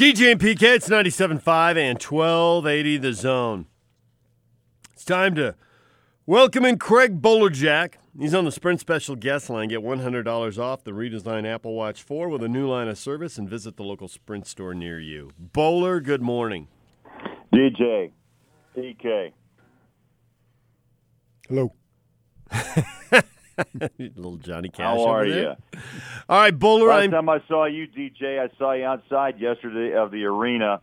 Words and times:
DJ 0.00 0.32
and 0.32 0.40
PK, 0.40 0.62
it's 0.62 0.88
97.5 0.88 1.76
and 1.76 2.02
1280 2.02 2.96
the 2.96 3.12
zone. 3.12 3.66
It's 4.94 5.04
time 5.04 5.34
to 5.34 5.56
welcome 6.24 6.64
in 6.64 6.78
Craig 6.78 7.20
Bolerjack. 7.20 7.96
He's 8.18 8.32
on 8.32 8.46
the 8.46 8.50
Sprint 8.50 8.80
Special 8.80 9.14
Guest 9.14 9.50
Line. 9.50 9.68
Get 9.68 9.80
$100 9.80 10.58
off 10.58 10.84
the 10.84 10.92
redesigned 10.92 11.46
Apple 11.46 11.74
Watch 11.74 12.02
4 12.02 12.30
with 12.30 12.42
a 12.42 12.48
new 12.48 12.66
line 12.66 12.88
of 12.88 12.96
service 12.96 13.36
and 13.36 13.46
visit 13.46 13.76
the 13.76 13.82
local 13.82 14.08
Sprint 14.08 14.46
store 14.46 14.72
near 14.72 14.98
you. 14.98 15.32
Bowler, 15.38 16.00
good 16.00 16.22
morning. 16.22 16.68
DJ, 17.52 18.12
PK. 18.74 19.32
Hello. 21.46 21.74
Little 23.98 24.36
Johnny 24.36 24.68
Cash. 24.68 24.98
How 24.98 25.04
are 25.06 25.24
you? 25.26 25.54
All 26.28 26.38
right, 26.40 26.56
Bowler. 26.56 26.88
Last 26.88 27.04
I'm 27.04 27.10
time 27.10 27.28
I 27.28 27.42
saw 27.48 27.64
you, 27.66 27.86
DJ, 27.86 28.38
I 28.40 28.48
saw 28.58 28.72
you 28.72 28.84
outside 28.84 29.38
yesterday 29.40 29.94
of 29.96 30.10
the 30.10 30.24
arena, 30.24 30.80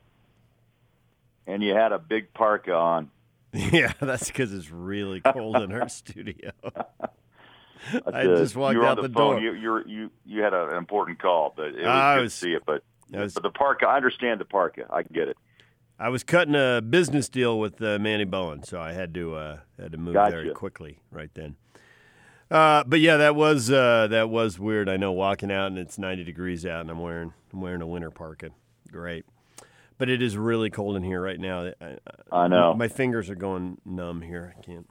and 1.45 1.63
you 1.63 1.73
had 1.73 1.91
a 1.91 1.99
big 1.99 2.33
parka 2.33 2.73
on. 2.73 3.09
yeah, 3.53 3.93
that's 3.99 4.27
because 4.27 4.53
it's 4.53 4.69
really 4.69 5.21
cold 5.21 5.57
in 5.57 5.71
our 5.71 5.89
studio. 5.89 6.51
I 8.05 8.23
just 8.23 8.55
walked 8.55 8.73
you 8.73 8.79
were 8.79 8.85
out 8.85 8.97
the 8.97 9.03
the, 9.07 9.13
phone. 9.13 9.41
door. 9.41 9.41
You 9.41 9.53
you 9.53 9.83
you 9.87 10.11
you 10.25 10.41
had 10.43 10.53
a, 10.53 10.69
an 10.71 10.77
important 10.77 11.19
call, 11.19 11.53
but 11.55 11.67
it 11.67 11.75
was 11.77 11.85
I 11.85 12.15
good 12.15 12.21
was- 12.23 12.33
to 12.33 12.39
see 12.39 12.53
it. 12.53 12.63
But 12.65 12.83
was- 13.11 13.33
but 13.33 13.43
the 13.43 13.49
parka, 13.49 13.87
I 13.87 13.95
understand 13.95 14.41
the 14.41 14.45
parka. 14.45 14.85
I 14.89 15.03
get 15.03 15.29
it. 15.29 15.37
I 15.99 16.09
was 16.09 16.23
cutting 16.23 16.53
a 16.53 16.79
business 16.79 17.27
deal 17.27 17.59
with 17.59 17.81
uh, 17.81 17.97
Manny 17.97 18.25
Bowen, 18.25 18.61
so 18.61 18.79
I 18.79 18.91
had 18.91 19.15
to 19.15 19.35
uh, 19.35 19.57
had 19.79 19.93
to 19.93 19.97
move 19.97 20.13
Gotcha. 20.13 20.51
quickly 20.53 20.99
right 21.09 21.31
then. 21.33 21.55
Uh, 22.49 22.83
but 22.85 22.99
yeah, 22.99 23.17
that 23.17 23.35
was 23.35 23.69
uh, 23.69 24.07
that 24.07 24.29
was 24.29 24.57
weird. 24.57 24.87
I 24.87 24.97
know 24.97 25.11
walking 25.11 25.51
out 25.51 25.67
and 25.67 25.77
it's 25.77 25.97
ninety 25.97 26.23
degrees 26.23 26.65
out, 26.65 26.81
and 26.81 26.89
I'm 26.89 26.99
wearing 26.99 27.33
I'm 27.53 27.61
wearing 27.61 27.81
a 27.81 27.87
winter 27.87 28.09
parka. 28.11 28.51
Great, 28.91 29.25
but 29.97 30.09
it 30.09 30.21
is 30.21 30.37
really 30.37 30.69
cold 30.69 30.95
in 30.95 31.03
here 31.03 31.21
right 31.21 31.39
now. 31.39 31.71
I, 31.81 31.97
I 32.31 32.47
know. 32.47 32.73
my 32.73 32.87
fingers 32.87 33.29
are 33.29 33.35
going 33.35 33.79
numb 33.85 34.21
here. 34.21 34.55
I 34.57 34.61
can't. 34.61 34.89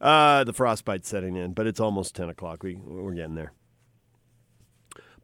Uh, 0.00 0.44
the 0.44 0.52
frostbite's 0.54 1.08
setting 1.08 1.36
in, 1.36 1.52
but 1.52 1.66
it's 1.66 1.80
almost 1.80 2.14
ten 2.16 2.28
o'clock. 2.30 2.62
We 2.62 2.74
we're 2.76 3.12
getting 3.14 3.34
there. 3.34 3.52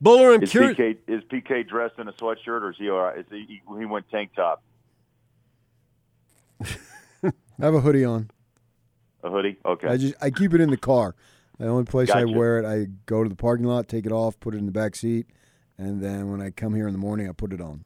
Bowler, 0.02 0.32
I'm 0.34 0.42
Is 0.42 0.50
curious. 0.50 0.76
PK 0.76 0.96
is 1.08 1.22
PK 1.24 1.66
dressed 1.68 1.98
in 1.98 2.08
a 2.08 2.12
sweatshirt, 2.12 2.62
or 2.62 2.70
is 2.70 2.76
he 2.78 2.88
all 2.90 3.00
right? 3.00 3.18
Is 3.18 3.26
he 3.30 3.62
he 3.78 3.84
went 3.86 4.08
tank 4.10 4.30
top, 4.36 4.62
I 6.62 7.32
have 7.58 7.74
a 7.74 7.80
hoodie 7.80 8.04
on. 8.04 8.30
a 9.22 9.30
hoodie? 9.30 9.56
Okay. 9.64 9.88
I 9.88 9.96
just 9.96 10.14
I 10.22 10.30
keep 10.30 10.54
it 10.54 10.60
in 10.60 10.70
the 10.70 10.76
car. 10.78 11.14
The 11.60 11.68
only 11.68 11.84
place 11.84 12.10
I 12.10 12.24
wear 12.24 12.58
it, 12.58 12.64
I 12.64 12.86
go 13.04 13.22
to 13.22 13.28
the 13.28 13.36
parking 13.36 13.66
lot, 13.66 13.86
take 13.86 14.06
it 14.06 14.12
off, 14.12 14.40
put 14.40 14.54
it 14.54 14.58
in 14.58 14.64
the 14.64 14.72
back 14.72 14.96
seat, 14.96 15.26
and 15.76 16.02
then 16.02 16.30
when 16.30 16.40
I 16.40 16.48
come 16.48 16.74
here 16.74 16.86
in 16.86 16.92
the 16.92 16.98
morning, 16.98 17.28
I 17.28 17.32
put 17.32 17.52
it 17.52 17.60
on. 17.60 17.84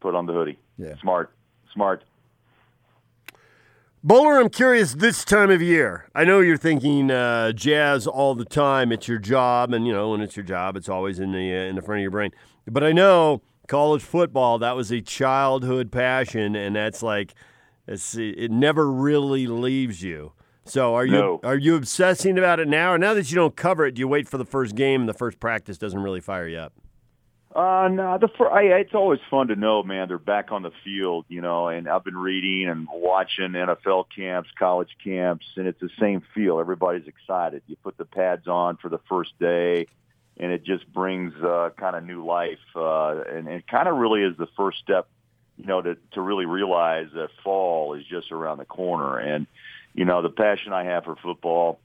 Put 0.00 0.14
on 0.14 0.26
the 0.26 0.34
hoodie. 0.34 0.58
Yeah. 0.76 0.94
Smart, 1.00 1.32
smart. 1.72 2.04
Bowler, 4.04 4.38
I'm 4.38 4.50
curious 4.50 4.92
this 4.92 5.24
time 5.24 5.50
of 5.50 5.62
year. 5.62 6.04
I 6.14 6.24
know 6.24 6.40
you're 6.40 6.58
thinking 6.58 7.10
uh, 7.10 7.52
jazz 7.52 8.06
all 8.06 8.34
the 8.34 8.44
time. 8.44 8.92
It's 8.92 9.08
your 9.08 9.18
job, 9.18 9.72
and 9.72 9.86
you 9.86 9.92
know 9.92 10.10
when 10.10 10.20
it's 10.20 10.36
your 10.36 10.44
job, 10.44 10.76
it's 10.76 10.88
always 10.88 11.18
in 11.18 11.32
the 11.32 11.50
uh, 11.50 11.60
in 11.62 11.76
the 11.76 11.82
front 11.82 12.00
of 12.00 12.02
your 12.02 12.10
brain. 12.10 12.30
But 12.66 12.84
I 12.84 12.92
know 12.92 13.40
college 13.68 14.02
football 14.02 14.58
that 14.58 14.76
was 14.76 14.90
a 14.90 15.00
childhood 15.00 15.90
passion, 15.90 16.54
and 16.54 16.76
that's 16.76 17.02
like 17.02 17.34
it's, 17.86 18.14
it 18.14 18.50
never 18.50 18.90
really 18.90 19.46
leaves 19.46 20.02
you. 20.02 20.32
So 20.68 20.94
are 20.94 21.04
you 21.06 21.12
No. 21.12 21.40
are 21.42 21.56
you 21.56 21.76
obsessing 21.76 22.38
about 22.38 22.60
it 22.60 22.68
now, 22.68 22.92
or 22.92 22.98
now 22.98 23.14
that 23.14 23.30
you 23.30 23.36
don't 23.36 23.56
cover 23.56 23.86
it, 23.86 23.94
do 23.94 24.00
you 24.00 24.08
wait 24.08 24.28
for 24.28 24.38
the 24.38 24.44
first 24.44 24.74
game 24.74 25.00
and 25.00 25.08
the 25.08 25.14
first 25.14 25.40
practice 25.40 25.78
doesn't 25.78 26.00
really 26.02 26.20
fire 26.20 26.46
you 26.46 26.58
up? 26.58 26.72
Uh, 27.56 27.88
no, 27.90 28.18
the 28.18 28.28
fir- 28.28 28.50
I, 28.52 28.62
it's 28.78 28.94
always 28.94 29.20
fun 29.30 29.48
to 29.48 29.56
know, 29.56 29.82
man. 29.82 30.06
They're 30.06 30.18
back 30.18 30.52
on 30.52 30.62
the 30.62 30.70
field, 30.84 31.24
you 31.28 31.40
know. 31.40 31.68
And 31.68 31.88
I've 31.88 32.04
been 32.04 32.16
reading 32.16 32.68
and 32.68 32.86
watching 32.92 33.48
NFL 33.52 34.04
camps, 34.14 34.50
college 34.58 34.90
camps, 35.02 35.46
and 35.56 35.66
it's 35.66 35.80
the 35.80 35.88
same 35.98 36.22
feel. 36.34 36.60
Everybody's 36.60 37.08
excited. 37.08 37.62
You 37.66 37.76
put 37.76 37.96
the 37.96 38.04
pads 38.04 38.46
on 38.46 38.76
for 38.76 38.88
the 38.90 39.00
first 39.08 39.32
day, 39.40 39.86
and 40.36 40.52
it 40.52 40.62
just 40.64 40.92
brings 40.92 41.34
uh, 41.42 41.70
kind 41.76 41.96
of 41.96 42.04
new 42.04 42.24
life. 42.24 42.58
Uh, 42.76 43.22
and 43.22 43.48
it 43.48 43.66
kind 43.66 43.88
of 43.88 43.96
really 43.96 44.22
is 44.22 44.36
the 44.36 44.48
first 44.56 44.78
step, 44.78 45.08
you 45.56 45.64
know, 45.66 45.80
to 45.80 45.96
to 46.12 46.20
really 46.20 46.46
realize 46.46 47.08
that 47.14 47.30
fall 47.42 47.94
is 47.94 48.04
just 48.04 48.30
around 48.30 48.58
the 48.58 48.66
corner. 48.66 49.18
And 49.18 49.46
you 49.98 50.04
know, 50.04 50.22
the 50.22 50.30
passion 50.30 50.72
I 50.72 50.84
have 50.84 51.02
for 51.02 51.16
football, 51.16 51.80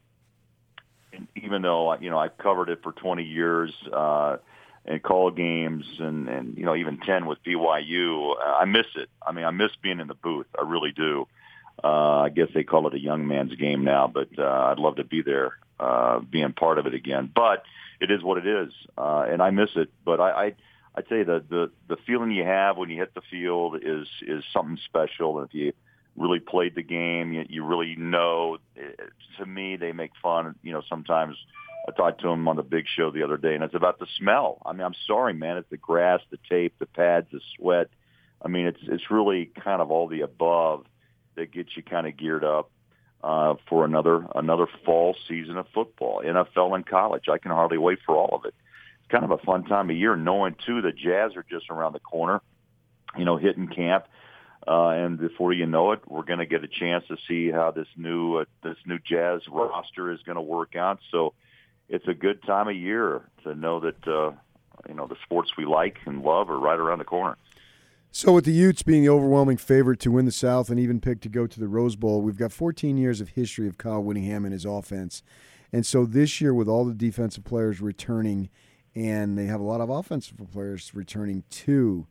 and 1.12 1.28
even 1.36 1.64
though 1.64 1.96
you 1.96 2.12
know 2.12 2.20
I've 2.20 2.38
covered 2.38 2.70
it 2.70 2.84
for 2.84 2.92
20 2.92 3.24
years. 3.24 3.74
Uh, 3.92 4.38
and 4.86 5.02
call 5.02 5.32
games 5.32 5.86
and 6.00 6.28
and 6.28 6.58
you 6.58 6.66
know 6.66 6.76
even 6.76 6.98
10 6.98 7.26
with 7.26 7.42
BYU 7.42 8.36
uh, 8.36 8.58
I 8.60 8.66
miss 8.66 8.86
it. 8.98 9.08
I 9.26 9.32
mean 9.32 9.46
I 9.46 9.52
miss 9.52 9.72
being 9.82 10.02
in 10.02 10.10
the 10.10 10.14
booth. 10.14 10.48
I 10.60 10.64
really 10.64 10.92
do. 10.92 11.26
Uh 11.82 12.24
I 12.24 12.30
guess 12.30 12.50
they 12.54 12.66
call 12.66 12.86
it 12.88 12.94
a 12.94 13.00
young 13.00 13.26
man's 13.26 13.56
game 13.56 13.86
now 13.86 14.12
but 14.14 14.28
uh 14.38 14.44
I'd 14.44 14.80
love 14.80 14.98
to 14.98 15.06
be 15.06 15.22
there 15.22 15.58
uh 15.80 16.20
being 16.20 16.52
part 16.52 16.80
of 16.80 16.86
it 16.86 16.94
again. 16.94 17.32
But 17.34 17.64
it 18.02 18.12
is 18.12 18.22
what 18.24 18.40
it 18.40 18.46
is 18.46 18.74
uh 18.98 19.26
and 19.30 19.42
I 19.42 19.52
miss 19.52 19.70
it. 19.78 19.90
But 20.04 20.20
I 20.20 20.32
I 20.32 20.56
I'd 20.96 21.08
say 21.08 21.24
the 21.24 21.42
the 21.50 21.72
the 21.88 21.96
feeling 22.06 22.32
you 22.32 22.44
have 22.44 22.76
when 22.76 22.90
you 22.90 22.98
hit 22.98 23.14
the 23.14 23.22
field 23.32 23.78
is 23.82 24.10
is 24.22 24.44
something 24.52 24.78
special. 24.84 25.40
And 25.40 25.48
if 25.48 25.54
you 25.54 25.72
really 26.16 26.40
played 26.40 26.76
the 26.76 26.84
game 26.84 27.34
you, 27.34 27.46
you 27.50 27.66
really 27.66 27.96
know 27.96 28.58
to 29.38 29.46
me 29.46 29.76
they 29.76 29.92
make 29.92 30.12
fun 30.22 30.56
you 30.62 30.72
know 30.72 30.82
sometimes 30.88 31.36
I 31.88 31.92
talked 31.92 32.22
to 32.22 32.30
him 32.30 32.48
on 32.48 32.56
the 32.56 32.64
big 32.64 32.86
show 32.88 33.12
the 33.12 33.24
other 33.24 33.38
day, 33.38 33.56
and 33.56 33.64
it's 33.64 33.76
about 33.76 34.00
the 34.00 34.08
smell. 34.18 34.62
I 34.66 34.72
mean, 34.72 34.84
I'm 34.84 34.96
sorry, 35.06 35.34
man. 35.34 35.58
It's 35.58 35.70
the 35.70 35.78
grass, 35.78 36.22
the 36.32 36.40
tape, 36.50 36.76
the 36.80 36.86
pads, 36.86 37.28
the 37.32 37.42
sweat. 37.58 37.90
I 38.42 38.48
mean, 38.48 38.68
it's 38.68 38.80
it's 38.84 39.12
really 39.12 39.52
kind 39.64 39.82
of 39.82 39.92
all 39.92 40.08
the 40.08 40.22
above 40.22 40.86
that 41.36 41.52
gets 41.52 41.76
you 41.76 41.84
kind 41.84 42.08
of 42.08 42.16
geared 42.16 42.46
up 42.46 42.72
uh, 43.24 43.56
for 43.68 43.84
another 43.84 44.26
another 44.36 44.68
fall 44.86 45.16
season 45.28 45.58
of 45.58 45.68
football, 45.74 46.22
NFL 46.26 46.76
and 46.76 46.86
college. 46.86 47.26
I 47.30 47.38
can 47.38 47.52
hardly 47.52 47.78
wait 47.78 48.00
for 48.06 48.16
all 48.16 48.36
of 48.36 48.46
it. 48.46 48.54
It's 49.02 49.12
kind 49.12 49.26
of 49.26 49.32
a 49.32 49.38
fun 49.40 49.66
time 49.66 49.90
of 49.90 49.96
year, 49.98 50.16
knowing 50.16 50.56
too 50.66 50.82
the 50.82 50.92
Jazz 50.92 51.36
are 51.36 51.46
just 51.50 51.70
around 51.70 51.94
the 51.94 52.00
corner. 52.00 52.42
You 53.18 53.26
know, 53.26 53.38
hitting 53.38 53.68
camp. 53.68 54.06
Uh, 54.66 54.90
and 54.90 55.18
before 55.18 55.52
you 55.52 55.66
know 55.66 55.92
it, 55.92 56.00
we're 56.08 56.24
going 56.24 56.40
to 56.40 56.46
get 56.46 56.64
a 56.64 56.68
chance 56.68 57.04
to 57.08 57.18
see 57.28 57.52
how 57.52 57.72
this 57.72 57.88
new 57.98 58.38
uh, 58.38 58.46
this 58.64 58.78
new 58.86 58.98
Jazz 59.00 59.42
roster 59.50 60.12
is 60.12 60.22
going 60.22 60.38
to 60.38 60.42
work 60.42 60.76
out. 60.76 61.00
So, 61.12 61.34
it's 61.90 62.08
a 62.08 62.14
good 62.14 62.42
time 62.44 62.68
of 62.70 62.76
year 62.76 63.24
to 63.44 63.56
know 63.56 63.82
that 63.82 64.08
uh, 64.08 64.32
you 64.88 64.94
know 64.96 65.08
the 65.08 65.18
sports 65.24 65.52
we 65.58 65.66
like 65.66 65.98
and 66.06 66.24
love 66.24 66.50
are 66.50 66.60
right 66.60 66.80
around 66.80 67.00
the 67.00 67.06
corner. 67.06 67.38
So 68.16 68.32
with 68.32 68.46
the 68.46 68.52
Utes 68.52 68.84
being 68.84 69.02
the 69.02 69.10
overwhelming 69.10 69.58
favorite 69.58 70.00
to 70.02 70.12
win 70.12 70.26
the 70.26 70.32
South 70.32 70.70
and 70.70 70.80
even 70.80 71.02
picked 71.02 71.24
to 71.24 71.30
go 71.30 71.48
to 71.48 71.60
the 71.60 71.68
Rose 71.68 71.96
Bowl, 71.96 72.22
we've 72.22 72.38
got 72.38 72.52
14 72.52 72.96
years 72.96 73.20
of 73.22 73.30
history 73.30 73.68
of 73.68 73.80
Kyle 73.80 74.04
Whittingham 74.04 74.46
and 74.46 74.54
his 74.54 74.66
offense. 74.66 75.24
And 75.72 75.84
so 75.84 76.06
this 76.06 76.40
year, 76.40 76.54
with 76.54 76.68
all 76.68 76.86
the 76.86 76.94
defensive 76.94 77.44
players 77.44 77.82
returning, 77.82 78.52
and 78.94 79.36
they 79.36 79.46
have 79.46 79.60
a 79.60 79.64
lot 79.64 79.82
of 79.82 79.90
offensive 79.90 80.38
players 80.52 80.94
returning 80.94 81.44
too, 81.50 82.06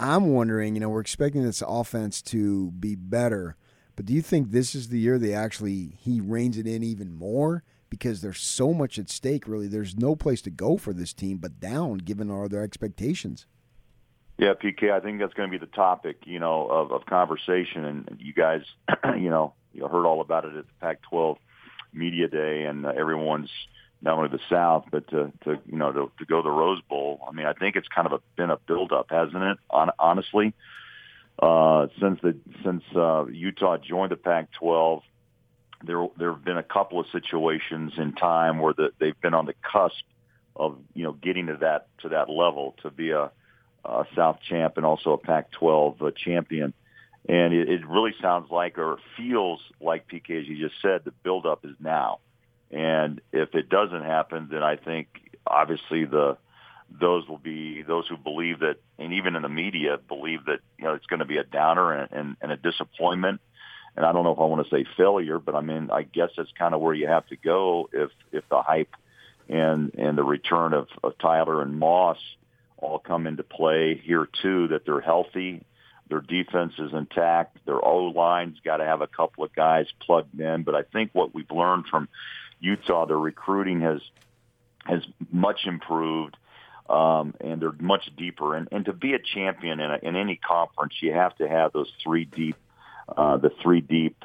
I'm 0.00 0.32
wondering, 0.32 0.74
you 0.74 0.80
know, 0.80 0.88
we're 0.88 1.02
expecting 1.02 1.42
this 1.42 1.62
offense 1.66 2.22
to 2.22 2.70
be 2.70 2.94
better, 2.94 3.56
but 3.96 4.06
do 4.06 4.14
you 4.14 4.22
think 4.22 4.50
this 4.50 4.74
is 4.74 4.88
the 4.88 4.98
year 4.98 5.18
they 5.18 5.34
actually 5.34 5.92
he 5.98 6.22
reins 6.22 6.56
it 6.56 6.66
in 6.66 6.82
even 6.82 7.12
more? 7.12 7.64
Because 7.90 8.22
there's 8.22 8.40
so 8.40 8.72
much 8.72 8.98
at 8.98 9.10
stake, 9.10 9.46
really. 9.46 9.66
There's 9.66 9.98
no 9.98 10.16
place 10.16 10.40
to 10.42 10.50
go 10.50 10.78
for 10.78 10.94
this 10.94 11.12
team 11.12 11.36
but 11.36 11.60
down, 11.60 11.98
given 11.98 12.30
our 12.30 12.44
other 12.44 12.62
expectations. 12.62 13.46
Yeah, 14.38 14.54
PK, 14.54 14.90
I 14.90 15.00
think 15.00 15.20
that's 15.20 15.34
going 15.34 15.50
to 15.50 15.58
be 15.58 15.62
the 15.62 15.70
topic, 15.70 16.22
you 16.24 16.38
know, 16.38 16.66
of, 16.66 16.92
of 16.92 17.04
conversation. 17.04 17.84
And 17.84 18.16
you 18.18 18.32
guys, 18.32 18.62
you 19.18 19.28
know, 19.28 19.52
you 19.74 19.86
heard 19.86 20.06
all 20.06 20.22
about 20.22 20.46
it 20.46 20.56
at 20.56 20.66
the 20.66 20.72
Pac-12 20.80 21.36
media 21.92 22.26
day, 22.26 22.62
and 22.62 22.86
uh, 22.86 22.92
everyone's 22.96 23.50
not 24.02 24.16
only 24.16 24.30
the 24.30 24.40
South, 24.48 24.86
but 24.90 25.08
to, 25.08 25.32
to 25.44 25.58
you 25.66 25.76
know 25.76 25.92
to, 25.92 26.12
to 26.18 26.24
go 26.24 26.38
to 26.38 26.42
the 26.42 26.50
Rose 26.50 26.80
Bowl. 26.88 27.20
I 27.28 27.32
mean, 27.32 27.46
I 27.46 27.52
think 27.52 27.76
it's 27.76 27.88
kind 27.88 28.06
of 28.06 28.12
a, 28.12 28.20
been 28.36 28.50
a 28.50 28.56
build-up, 28.56 29.06
hasn't 29.10 29.42
it? 29.42 29.58
On, 29.70 29.90
honestly, 29.98 30.54
uh, 31.38 31.88
since 32.00 32.20
the 32.22 32.36
since 32.64 32.82
uh, 32.94 33.26
Utah 33.26 33.76
joined 33.78 34.12
the 34.12 34.16
Pac-12, 34.16 35.02
there 35.84 36.06
there 36.18 36.32
have 36.32 36.44
been 36.44 36.58
a 36.58 36.62
couple 36.62 37.00
of 37.00 37.06
situations 37.12 37.92
in 37.98 38.12
time 38.14 38.58
where 38.58 38.72
the, 38.72 38.90
they've 38.98 39.20
been 39.20 39.34
on 39.34 39.46
the 39.46 39.54
cusp 39.70 40.04
of 40.56 40.78
you 40.94 41.04
know 41.04 41.12
getting 41.12 41.46
to 41.46 41.56
that 41.60 41.88
to 42.02 42.10
that 42.10 42.30
level 42.30 42.74
to 42.82 42.90
be 42.90 43.10
a, 43.10 43.30
a 43.84 44.04
South 44.16 44.38
champ 44.48 44.76
and 44.76 44.86
also 44.86 45.12
a 45.12 45.18
Pac-12 45.18 46.02
uh, 46.02 46.10
champion. 46.16 46.72
And 47.28 47.52
it, 47.52 47.68
it 47.68 47.86
really 47.86 48.14
sounds 48.20 48.50
like, 48.50 48.78
or 48.78 48.98
feels 49.16 49.60
like, 49.78 50.08
PK, 50.08 50.40
as 50.40 50.48
you 50.48 50.66
just 50.66 50.80
said, 50.80 51.02
the 51.04 51.12
buildup 51.22 51.66
is 51.66 51.76
now. 51.78 52.20
And 52.70 53.20
if 53.32 53.54
it 53.54 53.68
doesn't 53.68 54.02
happen, 54.02 54.48
then 54.50 54.62
I 54.62 54.76
think 54.76 55.08
obviously 55.46 56.04
the 56.04 56.36
those 56.98 57.28
will 57.28 57.38
be 57.38 57.82
those 57.82 58.08
who 58.08 58.16
believe 58.16 58.60
that, 58.60 58.76
and 58.98 59.12
even 59.12 59.36
in 59.36 59.42
the 59.42 59.48
media 59.48 59.98
believe 60.08 60.46
that 60.46 60.60
you 60.78 60.84
know 60.84 60.94
it's 60.94 61.06
going 61.06 61.20
to 61.20 61.26
be 61.26 61.38
a 61.38 61.44
downer 61.44 61.92
and, 61.92 62.08
and, 62.12 62.36
and 62.40 62.52
a 62.52 62.56
disappointment. 62.56 63.40
And 63.96 64.06
I 64.06 64.12
don't 64.12 64.24
know 64.24 64.32
if 64.32 64.38
I 64.38 64.44
want 64.44 64.66
to 64.66 64.70
say 64.74 64.86
failure, 64.96 65.38
but 65.38 65.54
I 65.54 65.60
mean 65.60 65.90
I 65.90 66.02
guess 66.02 66.30
that's 66.36 66.50
kind 66.58 66.74
of 66.74 66.80
where 66.80 66.94
you 66.94 67.06
have 67.06 67.26
to 67.28 67.36
go 67.36 67.88
if 67.92 68.10
if 68.32 68.48
the 68.48 68.62
hype 68.62 68.94
and 69.48 69.92
and 69.96 70.16
the 70.16 70.24
return 70.24 70.74
of, 70.74 70.88
of 71.02 71.18
Tyler 71.18 71.62
and 71.62 71.78
Moss 71.78 72.18
all 72.76 72.98
come 72.98 73.26
into 73.26 73.42
play 73.42 74.00
here 74.02 74.28
too. 74.42 74.68
That 74.68 74.84
they're 74.84 75.00
healthy, 75.00 75.64
their 76.08 76.20
defense 76.20 76.74
is 76.78 76.92
intact, 76.92 77.58
their 77.66 77.84
O 77.84 78.06
line's 78.06 78.58
got 78.64 78.78
to 78.78 78.84
have 78.84 79.00
a 79.00 79.06
couple 79.06 79.44
of 79.44 79.54
guys 79.54 79.86
plugged 80.00 80.38
in. 80.38 80.62
But 80.62 80.74
I 80.74 80.82
think 80.82 81.10
what 81.12 81.34
we've 81.34 81.50
learned 81.50 81.86
from 81.86 82.08
Utah, 82.60 83.06
their 83.06 83.18
recruiting 83.18 83.80
has 83.80 84.00
has 84.84 85.02
much 85.32 85.66
improved. 85.66 86.36
Um, 86.88 87.34
and 87.40 87.62
they're 87.62 87.70
much 87.78 88.10
deeper. 88.16 88.56
And, 88.56 88.66
and 88.72 88.84
to 88.86 88.92
be 88.92 89.14
a 89.14 89.20
champion 89.20 89.78
in, 89.78 89.92
a, 89.92 89.98
in 90.02 90.16
any 90.16 90.34
conference, 90.34 90.94
you 91.00 91.12
have 91.12 91.36
to 91.36 91.48
have 91.48 91.72
those 91.72 91.88
three 92.02 92.24
deep, 92.24 92.56
uh, 93.16 93.36
the 93.36 93.52
three 93.62 93.80
deep 93.80 94.24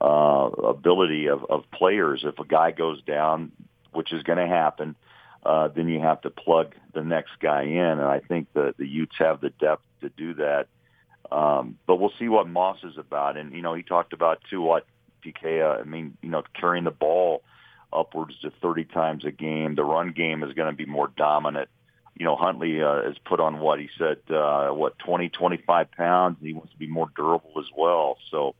uh, 0.00 0.48
ability 0.64 1.26
of, 1.26 1.44
of 1.50 1.70
players. 1.70 2.24
If 2.24 2.38
a 2.38 2.46
guy 2.46 2.70
goes 2.70 3.02
down, 3.02 3.52
which 3.92 4.14
is 4.14 4.22
going 4.22 4.38
to 4.38 4.46
happen, 4.46 4.96
uh, 5.44 5.68
then 5.68 5.88
you 5.88 6.00
have 6.00 6.20
to 6.22 6.30
plug 6.30 6.74
the 6.94 7.02
next 7.02 7.32
guy 7.40 7.62
in. 7.62 7.78
And 7.78 8.02
I 8.02 8.20
think 8.20 8.52
the 8.52 8.74
the 8.78 8.86
Utes 8.86 9.16
have 9.18 9.40
the 9.40 9.50
depth 9.50 9.84
to 10.00 10.08
do 10.08 10.34
that. 10.34 10.66
Um, 11.30 11.78
but 11.86 11.96
we'll 11.96 12.12
see 12.18 12.28
what 12.28 12.48
Moss 12.48 12.78
is 12.82 12.98
about. 12.98 13.36
And 13.36 13.52
you 13.52 13.62
know, 13.62 13.74
he 13.74 13.82
talked 13.82 14.12
about 14.12 14.40
too 14.50 14.60
what 14.60 14.86
PK. 15.24 15.62
Uh, 15.62 15.80
I 15.80 15.84
mean, 15.84 16.16
you 16.22 16.30
know, 16.30 16.42
carrying 16.58 16.84
the 16.84 16.90
ball 16.90 17.42
upwards 17.92 18.38
to 18.40 18.50
30 18.50 18.84
times 18.84 19.24
a 19.24 19.30
game. 19.30 19.74
The 19.74 19.84
run 19.84 20.12
game 20.12 20.42
is 20.42 20.52
going 20.52 20.70
to 20.70 20.76
be 20.76 20.86
more 20.86 21.10
dominant. 21.16 21.68
You 22.16 22.24
know, 22.24 22.36
Huntley 22.36 22.82
uh, 22.82 23.02
has 23.02 23.16
put 23.24 23.40
on 23.40 23.60
what 23.60 23.78
he 23.78 23.88
said, 23.98 24.18
uh, 24.30 24.70
what 24.70 24.98
20, 24.98 25.28
25 25.28 25.90
pounds. 25.92 26.38
He 26.40 26.52
wants 26.52 26.72
to 26.72 26.78
be 26.78 26.86
more 26.86 27.08
durable 27.14 27.52
as 27.58 27.66
well. 27.76 28.16
So 28.30 28.54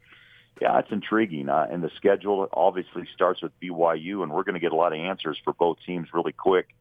yeah, 0.61 0.79
it's 0.79 0.91
intriguing. 0.91 1.49
Uh, 1.49 1.67
and 1.71 1.83
the 1.83 1.91
schedule 1.97 2.49
obviously 2.53 3.07
starts 3.15 3.43
with 3.43 3.53
BYU, 3.61 4.23
and 4.23 4.33
we're 4.33 4.43
going 4.43 4.55
to 4.55 4.61
get 4.61 4.73
a 4.73 4.77
lot 4.77 4.93
of 4.93 4.99
answers 4.99 5.39
for 5.45 5.53
both 5.53 5.79
teams 5.87 6.09
really 6.13 6.33
quick 6.33 6.75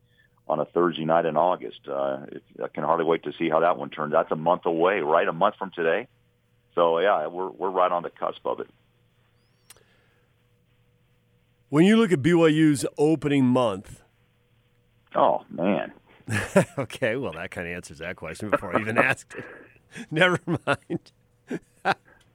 on 0.47 0.59
a 0.59 0.65
Thursday 0.65 1.05
night 1.05 1.25
in 1.25 1.37
August. 1.37 1.87
Uh, 1.87 2.25
I 2.63 2.67
can 2.73 2.83
hardly 2.83 3.05
wait 3.05 3.23
to 3.23 3.33
see 3.37 3.49
how 3.49 3.61
that 3.61 3.77
one 3.77 3.89
turns. 3.89 4.13
That's 4.13 4.31
a 4.31 4.35
month 4.35 4.65
away, 4.65 4.99
right? 4.99 5.27
A 5.27 5.33
month 5.33 5.55
from 5.57 5.71
today. 5.71 6.07
So 6.75 6.99
yeah, 6.99 7.27
we're 7.27 7.49
we're 7.49 7.69
right 7.69 7.91
on 7.91 8.03
the 8.03 8.09
cusp 8.09 8.45
of 8.45 8.59
it. 8.59 8.69
When 11.69 11.85
you 11.85 11.97
look 11.97 12.11
at 12.11 12.21
BYU's 12.21 12.85
opening 12.97 13.45
month, 13.45 14.01
oh 15.15 15.43
man. 15.49 15.91
okay, 16.77 17.15
well 17.15 17.33
that 17.33 17.51
kind 17.51 17.67
of 17.67 17.75
answers 17.75 17.99
that 17.99 18.15
question 18.15 18.49
before 18.49 18.75
I 18.75 18.81
even 18.81 18.97
asked 18.97 19.35
it. 19.35 19.45
Never 20.11 20.39
mind. 20.65 21.11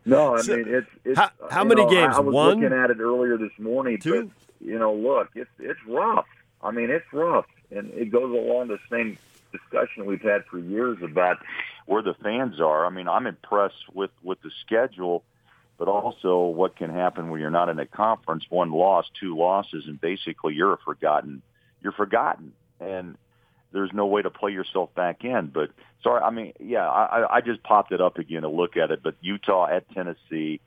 No, 0.04 0.34
I 0.34 0.40
so, 0.40 0.56
mean 0.56 0.66
it's 0.68 0.86
it's 1.04 1.18
how, 1.18 1.30
how 1.50 1.64
many 1.64 1.84
know, 1.84 1.90
games? 1.90 2.14
I, 2.14 2.18
I 2.18 2.20
was 2.20 2.34
One, 2.34 2.60
looking 2.60 2.76
at 2.76 2.90
it 2.90 3.00
earlier 3.00 3.36
this 3.36 3.52
morning. 3.58 3.98
Two. 3.98 4.24
But, 4.24 4.66
you 4.66 4.78
know, 4.78 4.94
look, 4.94 5.28
it's 5.34 5.50
it's 5.58 5.80
rough. 5.86 6.26
I 6.62 6.70
mean, 6.70 6.90
it's 6.90 7.06
rough, 7.12 7.46
and 7.70 7.92
it 7.92 8.10
goes 8.10 8.32
along 8.32 8.68
the 8.68 8.78
same 8.90 9.18
discussion 9.52 10.06
we've 10.06 10.22
had 10.22 10.44
for 10.46 10.58
years 10.58 10.98
about 11.02 11.38
where 11.86 12.02
the 12.02 12.14
fans 12.22 12.60
are. 12.60 12.86
I 12.86 12.90
mean, 12.90 13.08
I'm 13.08 13.26
impressed 13.26 13.92
with 13.92 14.10
with 14.22 14.40
the 14.42 14.50
schedule, 14.64 15.22
but 15.80 15.88
also 15.88 16.44
what 16.44 16.76
can 16.76 16.90
happen 16.90 17.30
when 17.30 17.40
you're 17.40 17.50
not 17.50 17.70
in 17.70 17.78
a 17.78 17.86
conference. 17.86 18.44
One 18.50 18.70
loss, 18.70 19.06
two 19.18 19.34
losses, 19.34 19.84
and 19.86 19.98
basically 19.98 20.52
you're 20.52 20.74
a 20.74 20.76
forgotten. 20.76 21.40
You're 21.80 21.92
forgotten, 21.92 22.52
and 22.80 23.16
there's 23.72 23.90
no 23.94 24.04
way 24.04 24.20
to 24.20 24.28
play 24.28 24.52
yourself 24.52 24.94
back 24.94 25.24
in. 25.24 25.46
But 25.46 25.70
sorry, 26.02 26.20
I 26.20 26.28
mean, 26.32 26.52
yeah, 26.60 26.86
I, 26.86 27.36
I 27.36 27.40
just 27.40 27.62
popped 27.62 27.92
it 27.92 28.00
up 28.02 28.18
again 28.18 28.42
to 28.42 28.50
look 28.50 28.76
at 28.76 28.90
it. 28.90 29.02
But 29.02 29.14
Utah 29.22 29.68
at 29.74 29.90
Tennessee, 29.92 30.60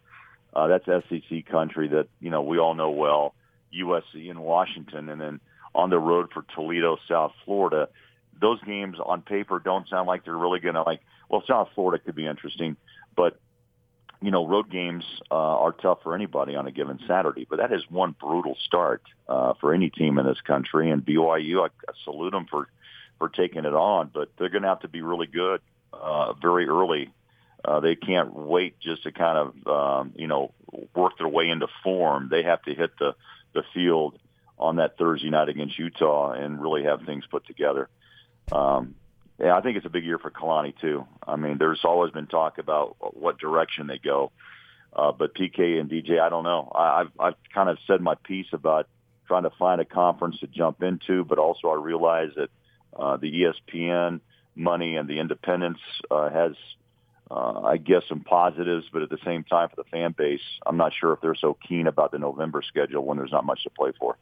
uh, 0.51 0.65
that's 0.65 0.85
SEC 0.87 1.45
country 1.45 1.89
that 1.89 2.07
you 2.19 2.31
know 2.31 2.41
we 2.41 2.57
all 2.57 2.73
know 2.73 2.89
well. 2.89 3.35
USC 3.71 4.31
in 4.31 4.41
Washington, 4.41 5.09
and 5.09 5.21
then 5.21 5.39
on 5.75 5.91
the 5.91 5.99
road 5.99 6.31
for 6.33 6.43
Toledo, 6.55 6.97
South 7.07 7.33
Florida. 7.45 7.87
Those 8.41 8.59
games 8.63 8.97
on 9.03 9.21
paper 9.21 9.59
don't 9.59 9.87
sound 9.87 10.07
like 10.07 10.25
they're 10.25 10.35
really 10.35 10.59
going 10.59 10.73
to 10.73 10.81
like. 10.81 11.01
Well, 11.29 11.43
South 11.47 11.69
Florida 11.75 12.03
could 12.03 12.15
be 12.15 12.25
interesting, 12.25 12.77
but 13.15 13.39
you 14.23 14.31
know, 14.31 14.47
road 14.47 14.71
games 14.71 15.03
uh, 15.29 15.35
are 15.35 15.73
tough 15.73 15.99
for 16.01 16.15
anybody 16.15 16.55
on 16.55 16.65
a 16.65 16.71
given 16.71 16.97
Saturday. 17.07 17.45
But 17.49 17.57
that 17.57 17.73
is 17.73 17.83
one 17.89 18.15
brutal 18.17 18.55
start 18.65 19.01
uh, 19.27 19.53
for 19.59 19.73
any 19.73 19.89
team 19.89 20.17
in 20.17 20.25
this 20.25 20.39
country. 20.39 20.89
And 20.89 21.05
BYU, 21.05 21.61
I, 21.61 21.65
I 21.65 21.93
salute 22.03 22.31
them 22.31 22.45
for 22.49 22.67
for 23.19 23.29
taking 23.29 23.65
it 23.65 23.73
on, 23.73 24.09
but 24.13 24.29
they're 24.37 24.49
going 24.49 24.63
to 24.63 24.69
have 24.69 24.79
to 24.79 24.87
be 24.87 25.01
really 25.01 25.27
good 25.27 25.61
uh, 25.93 26.33
very 26.33 26.67
early. 26.67 27.09
Uh, 27.63 27.79
they 27.79 27.95
can't 27.95 28.33
wait 28.33 28.79
just 28.79 29.03
to 29.03 29.11
kind 29.11 29.37
of 29.37 29.67
um, 29.67 30.13
you 30.15 30.27
know 30.27 30.53
work 30.95 31.17
their 31.17 31.27
way 31.27 31.49
into 31.49 31.67
form. 31.83 32.29
They 32.31 32.43
have 32.43 32.61
to 32.63 32.73
hit 32.73 32.91
the 32.99 33.15
the 33.53 33.63
field 33.73 34.17
on 34.57 34.77
that 34.77 34.97
Thursday 34.97 35.29
night 35.29 35.49
against 35.49 35.77
Utah 35.77 36.31
and 36.31 36.61
really 36.61 36.83
have 36.83 37.01
things 37.05 37.25
put 37.29 37.45
together. 37.45 37.89
Um, 38.51 38.95
yeah, 39.39 39.57
I 39.57 39.61
think 39.61 39.77
it's 39.77 39.85
a 39.85 39.89
big 39.89 40.05
year 40.05 40.19
for 40.19 40.29
Kalani 40.29 40.73
too. 40.79 41.05
I 41.27 41.35
mean, 41.35 41.57
there's 41.57 41.81
always 41.83 42.11
been 42.11 42.27
talk 42.27 42.57
about 42.57 42.95
what 43.19 43.39
direction 43.39 43.87
they 43.87 43.97
go, 43.97 44.31
uh, 44.95 45.11
but 45.11 45.33
PK 45.33 45.79
and 45.79 45.89
DJ, 45.89 46.19
I 46.19 46.29
don't 46.29 46.43
know. 46.43 46.71
I, 46.73 47.01
I've 47.01 47.11
I've 47.19 47.35
kind 47.53 47.69
of 47.69 47.77
said 47.87 48.01
my 48.01 48.15
piece 48.15 48.47
about 48.53 48.87
trying 49.27 49.43
to 49.43 49.51
find 49.57 49.81
a 49.81 49.85
conference 49.85 50.39
to 50.39 50.47
jump 50.47 50.83
into, 50.83 51.23
but 51.23 51.39
also 51.39 51.69
I 51.69 51.75
realize 51.75 52.29
that 52.35 52.49
uh, 52.95 53.17
the 53.17 53.31
ESPN 53.31 54.19
money 54.55 54.95
and 54.97 55.09
the 55.09 55.19
independence 55.19 55.79
uh, 56.11 56.29
has, 56.29 56.51
uh, 57.31 57.61
I 57.61 57.77
guess, 57.77 58.03
some 58.07 58.19
positives, 58.19 58.85
but 58.93 59.01
at 59.01 59.09
the 59.09 59.17
same 59.25 59.43
time, 59.43 59.69
for 59.69 59.77
the 59.77 59.89
fan 59.89 60.13
base, 60.15 60.41
I'm 60.65 60.77
not 60.77 60.93
sure 60.99 61.13
if 61.13 61.21
they're 61.21 61.35
so 61.35 61.57
keen 61.67 61.87
about 61.87 62.11
the 62.11 62.19
November 62.19 62.61
schedule 62.61 63.03
when 63.03 63.17
there's 63.17 63.31
not 63.31 63.45
much 63.45 63.63
to 63.63 63.69
play 63.71 63.91
for. 63.99 64.17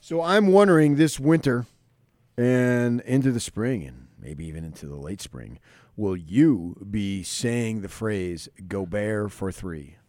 So 0.00 0.22
I'm 0.22 0.48
wondering 0.48 0.96
this 0.96 1.20
winter 1.20 1.66
and 2.36 3.00
into 3.02 3.32
the 3.32 3.40
spring 3.40 3.84
and 3.84 4.08
maybe 4.20 4.46
even 4.46 4.64
into 4.64 4.86
the 4.86 4.96
late 4.96 5.20
spring, 5.20 5.58
will 5.96 6.16
you 6.16 6.76
be 6.90 7.22
saying 7.22 7.80
the 7.80 7.88
phrase 7.88 8.48
"Gobert 8.68 9.32
for 9.32 9.52
three? 9.52 9.96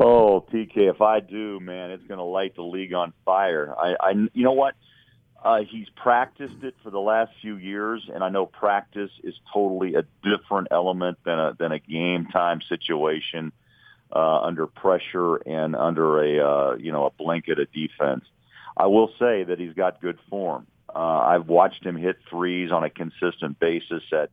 Oh, 0.00 0.44
PK, 0.52 0.90
if 0.90 1.00
I 1.00 1.20
do, 1.20 1.58
man, 1.60 1.90
it's 1.90 2.04
going 2.04 2.18
to 2.18 2.24
light 2.24 2.54
the 2.54 2.62
league 2.62 2.92
on 2.92 3.12
fire. 3.24 3.74
I, 3.76 3.96
I 4.00 4.10
you 4.32 4.44
know 4.44 4.52
what? 4.52 4.74
Uh, 5.42 5.60
he's 5.68 5.88
practiced 5.96 6.62
it 6.62 6.74
for 6.82 6.90
the 6.90 7.00
last 7.00 7.32
few 7.40 7.56
years, 7.56 8.08
and 8.12 8.22
I 8.22 8.28
know 8.28 8.44
practice 8.46 9.10
is 9.22 9.34
totally 9.52 9.94
a 9.94 10.04
different 10.22 10.68
element 10.70 11.18
than 11.24 11.38
a 11.38 11.54
than 11.58 11.72
a 11.72 11.78
game 11.78 12.26
time 12.26 12.60
situation 12.60 13.52
uh, 14.12 14.40
under 14.40 14.66
pressure 14.66 15.36
and 15.36 15.74
under 15.74 16.22
a 16.22 16.46
uh, 16.46 16.76
you 16.76 16.92
know 16.92 17.06
a 17.06 17.10
blanket 17.10 17.58
of 17.58 17.72
defense. 17.72 18.24
I 18.78 18.86
will 18.86 19.08
say 19.18 19.44
that 19.44 19.58
he's 19.58 19.74
got 19.74 20.00
good 20.00 20.18
form. 20.30 20.66
Uh, 20.94 20.98
I've 20.98 21.48
watched 21.48 21.84
him 21.84 21.96
hit 21.96 22.16
threes 22.30 22.70
on 22.70 22.84
a 22.84 22.90
consistent 22.90 23.58
basis 23.58 24.02
at 24.12 24.30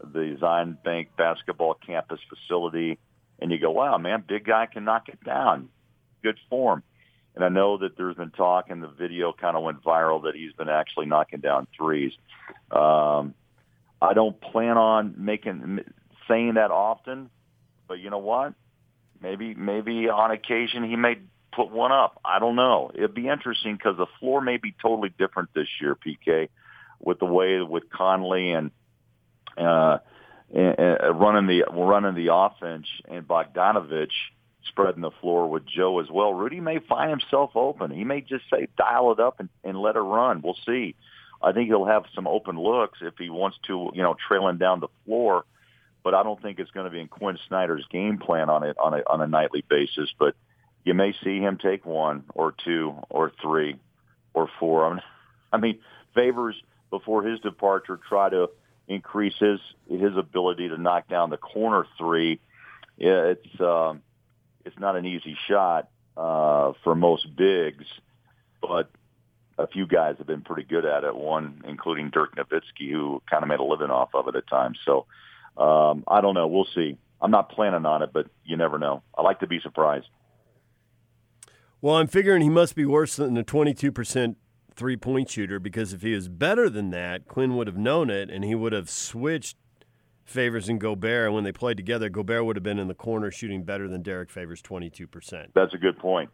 the 0.00 0.36
Zion 0.38 0.78
Bank 0.84 1.08
basketball 1.16 1.74
campus 1.74 2.20
facility 2.28 2.98
and 3.38 3.50
you 3.50 3.58
go, 3.58 3.70
wow, 3.70 3.98
man, 3.98 4.24
big 4.26 4.44
guy 4.44 4.66
can 4.66 4.84
knock 4.84 5.08
it 5.08 5.22
down. 5.22 5.68
Good 6.22 6.38
form. 6.48 6.82
And 7.34 7.44
I 7.44 7.48
know 7.50 7.76
that 7.78 7.98
there's 7.98 8.16
been 8.16 8.30
talk, 8.30 8.70
and 8.70 8.82
the 8.82 8.88
video 8.88 9.32
kind 9.32 9.56
of 9.56 9.62
went 9.62 9.82
viral 9.82 10.22
that 10.22 10.34
he's 10.34 10.52
been 10.52 10.70
actually 10.70 11.06
knocking 11.06 11.40
down 11.40 11.66
threes. 11.76 12.12
Um, 12.70 13.34
I 14.00 14.14
don't 14.14 14.40
plan 14.40 14.78
on 14.78 15.14
making 15.18 15.80
saying 16.28 16.54
that 16.54 16.70
often, 16.70 17.28
but 17.88 17.98
you 17.98 18.08
know 18.08 18.18
what? 18.18 18.54
Maybe 19.20 19.54
maybe 19.54 20.08
on 20.08 20.30
occasion 20.30 20.84
he 20.84 20.96
may 20.96 21.18
put 21.56 21.70
one 21.70 21.90
up. 21.90 22.20
I 22.24 22.38
don't 22.38 22.54
know. 22.54 22.90
It'd 22.94 23.14
be 23.14 23.28
interesting 23.28 23.76
because 23.76 23.96
the 23.96 24.06
floor 24.20 24.40
may 24.40 24.58
be 24.58 24.74
totally 24.80 25.08
different 25.08 25.48
this 25.54 25.66
year, 25.80 25.96
PK, 25.96 26.50
with 27.00 27.18
the 27.18 27.24
way 27.24 27.60
with 27.62 27.90
Conley 27.90 28.52
and 28.52 28.70
uh, 29.56 29.98
uh, 30.54 31.12
running 31.14 31.46
the 31.46 31.64
running 31.72 32.14
the 32.14 32.32
offense 32.32 32.86
and 33.08 33.26
Bogdanovich 33.26 34.12
spreading 34.68 35.00
the 35.00 35.10
floor 35.20 35.48
with 35.48 35.64
Joe 35.66 36.00
as 36.00 36.10
well. 36.10 36.34
Rudy 36.34 36.60
may 36.60 36.78
find 36.78 37.10
himself 37.10 37.52
open. 37.54 37.90
He 37.90 38.04
may 38.04 38.20
just 38.20 38.44
say 38.52 38.68
dial 38.76 39.12
it 39.12 39.20
up 39.20 39.40
and, 39.40 39.48
and 39.64 39.78
let 39.78 39.96
it 39.96 40.00
run. 40.00 40.42
We'll 40.42 40.58
see. 40.66 40.94
I 41.42 41.52
think 41.52 41.68
he'll 41.68 41.86
have 41.86 42.04
some 42.14 42.26
open 42.26 42.58
looks 42.58 42.98
if 43.00 43.14
he 43.18 43.30
wants 43.30 43.58
to, 43.66 43.90
you 43.94 44.02
know, 44.02 44.16
trailing 44.28 44.58
down 44.58 44.80
the 44.80 44.88
floor. 45.04 45.44
But 46.02 46.14
I 46.14 46.22
don't 46.22 46.40
think 46.40 46.58
it's 46.58 46.70
going 46.70 46.84
to 46.84 46.90
be 46.90 47.00
in 47.00 47.08
Quinn 47.08 47.38
Snyder's 47.48 47.84
game 47.90 48.18
plan 48.18 48.48
on 48.48 48.62
it 48.62 48.76
on 48.78 48.94
a 48.94 49.02
on 49.08 49.20
a 49.20 49.26
nightly 49.26 49.64
basis. 49.68 50.10
But 50.18 50.34
you 50.86 50.94
may 50.94 51.12
see 51.24 51.40
him 51.40 51.58
take 51.58 51.84
one 51.84 52.24
or 52.32 52.54
two 52.64 52.94
or 53.10 53.32
three 53.42 53.76
or 54.32 54.48
four. 54.58 54.86
I 54.86 54.90
mean, 54.90 55.02
I 55.52 55.56
mean 55.58 55.78
Favors 56.14 56.54
before 56.90 57.24
his 57.24 57.40
departure 57.40 58.00
try 58.08 58.30
to 58.30 58.48
increase 58.88 59.34
his 59.38 59.58
his 59.90 60.16
ability 60.16 60.68
to 60.68 60.78
knock 60.78 61.08
down 61.08 61.28
the 61.28 61.36
corner 61.36 61.86
three. 61.98 62.40
Yeah, 62.96 63.34
It's 63.34 63.60
um, 63.60 64.00
it's 64.64 64.78
not 64.78 64.96
an 64.96 65.04
easy 65.04 65.36
shot 65.48 65.90
uh, 66.16 66.72
for 66.84 66.94
most 66.94 67.36
bigs, 67.36 67.84
but 68.62 68.88
a 69.58 69.66
few 69.66 69.86
guys 69.86 70.14
have 70.18 70.26
been 70.26 70.42
pretty 70.42 70.62
good 70.62 70.84
at 70.84 71.02
it. 71.02 71.16
One, 71.16 71.62
including 71.66 72.10
Dirk 72.10 72.36
Nowitzki, 72.36 72.90
who 72.90 73.22
kind 73.28 73.42
of 73.42 73.48
made 73.48 73.58
a 73.58 73.64
living 73.64 73.90
off 73.90 74.10
of 74.14 74.28
it 74.28 74.36
at 74.36 74.46
times. 74.46 74.78
So 74.84 75.06
um, 75.56 76.04
I 76.06 76.20
don't 76.20 76.34
know. 76.34 76.46
We'll 76.46 76.68
see. 76.74 76.96
I'm 77.20 77.30
not 77.30 77.50
planning 77.50 77.86
on 77.86 78.02
it, 78.02 78.10
but 78.12 78.28
you 78.44 78.56
never 78.56 78.78
know. 78.78 79.02
I 79.16 79.22
like 79.22 79.40
to 79.40 79.46
be 79.46 79.60
surprised. 79.60 80.06
Well, 81.80 81.96
I'm 81.96 82.06
figuring 82.06 82.42
he 82.42 82.48
must 82.48 82.74
be 82.74 82.84
worse 82.84 83.16
than 83.16 83.34
the 83.34 83.44
22% 83.44 84.36
three 84.74 84.96
point 84.96 85.30
shooter 85.30 85.58
because 85.58 85.92
if 85.92 86.02
he 86.02 86.14
was 86.14 86.28
better 86.28 86.68
than 86.68 86.90
that, 86.90 87.26
Quinn 87.26 87.56
would 87.56 87.66
have 87.66 87.78
known 87.78 88.10
it 88.10 88.30
and 88.30 88.44
he 88.44 88.54
would 88.54 88.72
have 88.72 88.90
switched 88.90 89.56
Favors 90.24 90.68
and 90.68 90.80
Gobert. 90.80 91.26
And 91.26 91.34
when 91.34 91.44
they 91.44 91.52
played 91.52 91.76
together, 91.76 92.08
Gobert 92.08 92.44
would 92.44 92.56
have 92.56 92.62
been 92.62 92.78
in 92.78 92.88
the 92.88 92.94
corner 92.94 93.30
shooting 93.30 93.62
better 93.62 93.88
than 93.88 94.02
Derrick 94.02 94.30
Favors, 94.30 94.60
22%. 94.60 95.48
That's 95.54 95.72
a 95.72 95.78
good 95.78 95.98
point. 95.98 96.30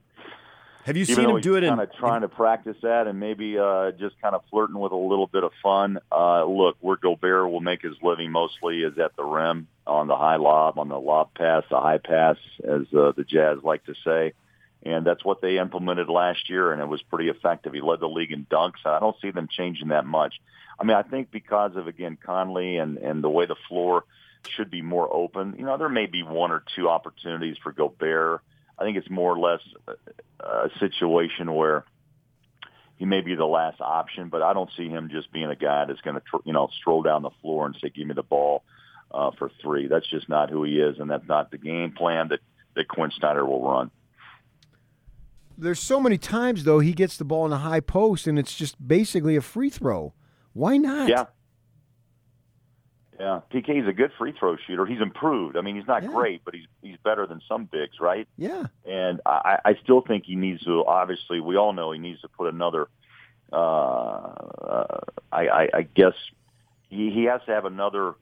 Have 0.84 0.96
you 0.96 1.02
Even 1.02 1.14
seen 1.14 1.30
him 1.30 1.40
do 1.40 1.54
it 1.54 1.61
kind 1.61 1.80
of 1.80 1.92
trying 1.92 2.22
to 2.22 2.28
practice 2.28 2.76
that 2.82 3.06
and 3.06 3.20
maybe 3.20 3.56
uh, 3.56 3.92
just 3.92 4.20
kind 4.20 4.34
of 4.34 4.42
flirting 4.50 4.76
with 4.76 4.90
a 4.90 4.96
little 4.96 5.28
bit 5.28 5.44
of 5.44 5.52
fun. 5.62 5.99
Uh, 6.11 6.44
look, 6.44 6.76
where 6.80 6.96
Gobert 6.96 7.49
will 7.52 7.61
make 7.61 7.82
his 7.82 7.94
living 8.02 8.32
mostly 8.32 8.82
is 8.82 8.99
at 8.99 9.14
the 9.14 9.22
rim 9.22 9.68
on 9.87 10.08
the 10.08 10.16
high 10.16 10.37
lob, 10.37 10.80
on 10.80 10.88
the 10.88 10.99
lob 10.99 11.34
pass, 11.34 11.62
the 11.70 11.78
high 11.78 11.99
pass, 11.99 12.37
as 12.64 12.82
uh, 12.92 13.12
the 13.16 13.25
Jazz 13.25 13.58
like 13.62 13.84
to 13.84 13.94
say. 14.04 14.32
And 14.85 15.07
that's 15.07 15.25
what 15.25 15.41
they 15.41 15.59
implemented 15.59 16.09
last 16.09 16.51
year, 16.51 16.73
and 16.73 16.83
it 16.83 16.89
was 16.89 17.01
pretty 17.03 17.29
effective. 17.29 17.73
He 17.73 17.81
led 17.81 18.01
the 18.01 18.09
league 18.09 18.33
in 18.33 18.47
dunks. 18.47 18.85
I 18.85 18.99
don't 18.99 19.17
see 19.23 19.31
them 19.31 19.49
changing 19.49 19.89
that 19.89 20.05
much. 20.05 20.35
I 20.79 20.85
mean, 20.85 20.97
I 20.97 21.03
think 21.03 21.31
because 21.31 21.77
of 21.77 21.87
again 21.87 22.19
Conley 22.21 22.79
and 22.79 22.99
and 22.99 23.23
the 23.23 23.31
way 23.31 23.47
the 23.47 23.57
floor 23.69 24.05
should 24.57 24.71
be 24.71 24.83
more 24.83 25.12
open. 25.12 25.55
You 25.57 25.65
know, 25.65 25.79
there 25.79 25.89
may 25.89 26.07
be 26.07 26.25
one 26.25 26.51
or 26.51 26.65
two 26.75 26.89
opportunities 26.89 27.57
for 27.62 27.71
Gobert. 27.71 28.41
I 28.77 28.83
think 28.83 28.97
it's 28.97 29.11
more 29.11 29.33
or 29.33 29.39
less 29.39 29.61
a 29.87 29.93
a 30.45 30.71
situation 30.81 31.55
where 31.55 31.85
he 32.97 33.05
may 33.05 33.21
be 33.21 33.37
the 33.37 33.47
last 33.47 33.81
option, 33.81 34.29
but 34.29 34.43
I 34.43 34.53
don't 34.53 34.71
see 34.77 34.89
him 34.89 35.09
just 35.11 35.33
being 35.33 35.47
a 35.47 35.57
guy 35.57 35.85
that's 35.85 36.01
going 36.01 36.17
to, 36.17 36.23
tr- 36.23 36.45
you 36.45 36.53
know, 36.53 36.69
stroll 36.81 37.03
down 37.03 37.23
the 37.23 37.31
floor 37.41 37.67
and 37.67 37.77
say, 37.81 37.91
"Give 37.91 38.07
me 38.07 38.15
the 38.15 38.23
ball 38.25 38.65
uh, 39.12 39.31
for 39.39 39.51
three. 39.61 39.87
That's 39.87 40.09
just 40.09 40.29
not 40.29 40.51
who 40.51 40.65
he 40.65 40.81
is, 40.81 40.99
and 40.99 41.11
that's 41.11 41.27
not 41.29 41.51
the 41.51 41.59
game 41.59 41.93
plan 41.93 42.29
that 42.29 42.41
that 42.75 42.89
Quinn 42.89 43.11
Snyder 43.17 43.45
will 43.45 43.62
run. 43.62 43.91
There's 45.59 45.80
so 45.80 46.00
many 46.00 46.18
times 46.18 46.64
though 46.64 46.80
he 46.80 46.92
gets 46.92 47.16
the 47.16 47.25
ball 47.25 47.44
in 47.44 47.50
the 47.50 47.59
high 47.59 47.80
post 47.80 48.26
and 48.26 48.38
it's 48.38 48.54
just 48.56 48.87
basically 48.87 49.37
a 49.37 49.40
free 49.40 49.71
throw. 49.71 50.14
Why 50.52 50.76
not? 50.76 51.09
Yeah. 51.09 51.25
Yeah, 53.21 53.40
PK 53.52 53.80
is 53.82 53.87
a 53.88 53.92
good 53.92 54.11
free 54.18 54.32
throw 54.37 54.56
shooter. 54.66 54.85
He's 54.85 55.00
improved. 55.00 55.56
I 55.56 55.61
mean, 55.61 55.76
he's 55.76 55.87
not 55.87 56.02
Yeah. 56.02 56.09
great, 56.09 56.44
but 56.44 56.54
he's 56.54 56.66
he's 56.82 56.97
better 57.04 57.26
than 57.26 57.40
some 57.47 57.66
bigs, 57.66 58.00
right? 58.00 58.26
Yeah. 58.37 58.64
And 58.85 59.21
I, 59.25 59.59
I 59.64 59.75
still 59.82 60.00
think 60.00 60.25
he 60.26 60.35
needs 60.35 60.64
to. 60.64 60.85
Obviously, 60.85 61.38
we 61.38 61.56
all 61.56 61.73
know 61.73 61.92
he 61.92 62.00
needs 62.00 62.21
to 62.23 62.28
put 62.28 62.52
another. 62.52 62.88
Uh, 63.52 63.56
uh, 63.56 65.00
I, 65.30 65.47
I, 65.49 65.68
I 65.75 65.82
guess 65.82 66.14
he, 66.88 67.11
he 67.11 67.25
has 67.25 67.42
to 67.47 67.52
have 67.52 67.64
another 67.66 68.14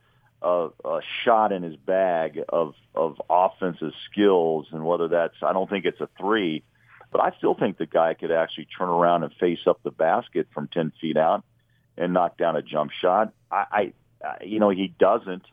uh, 0.43 0.69
uh, 0.85 1.01
shot 1.25 1.53
in 1.53 1.63
his 1.63 1.77
bag 1.77 2.41
of 2.49 2.75
of 2.95 3.23
offensive 3.31 3.93
skills, 4.11 4.67
and 4.73 4.85
whether 4.85 5.09
that's 5.09 5.37
I 5.43 5.53
don't 5.55 5.71
think 5.71 5.87
it's 5.87 6.01
a 6.01 6.09
three, 6.19 6.63
but 7.11 7.21
I 7.21 7.33
still 7.39 7.55
think 7.55 7.79
the 7.79 7.87
guy 7.87 8.15
could 8.15 8.31
actually 8.31 8.67
turn 8.77 8.89
around 8.89 9.25
and 9.25 9.33
face 9.35 9.61
up 9.67 9.83
the 9.83 9.91
basket 9.91 10.49
from 10.55 10.69
ten 10.69 10.93
feet 11.01 11.17
out 11.17 11.45
and 11.97 12.13
knock 12.13 12.39
down 12.39 12.57
a 12.57 12.63
jump 12.63 12.93
shot. 12.93 13.33
I, 13.51 13.93
I 14.23 14.45
you 14.45 14.61
know, 14.61 14.71
he 14.71 14.89
doesn't, 14.99 15.45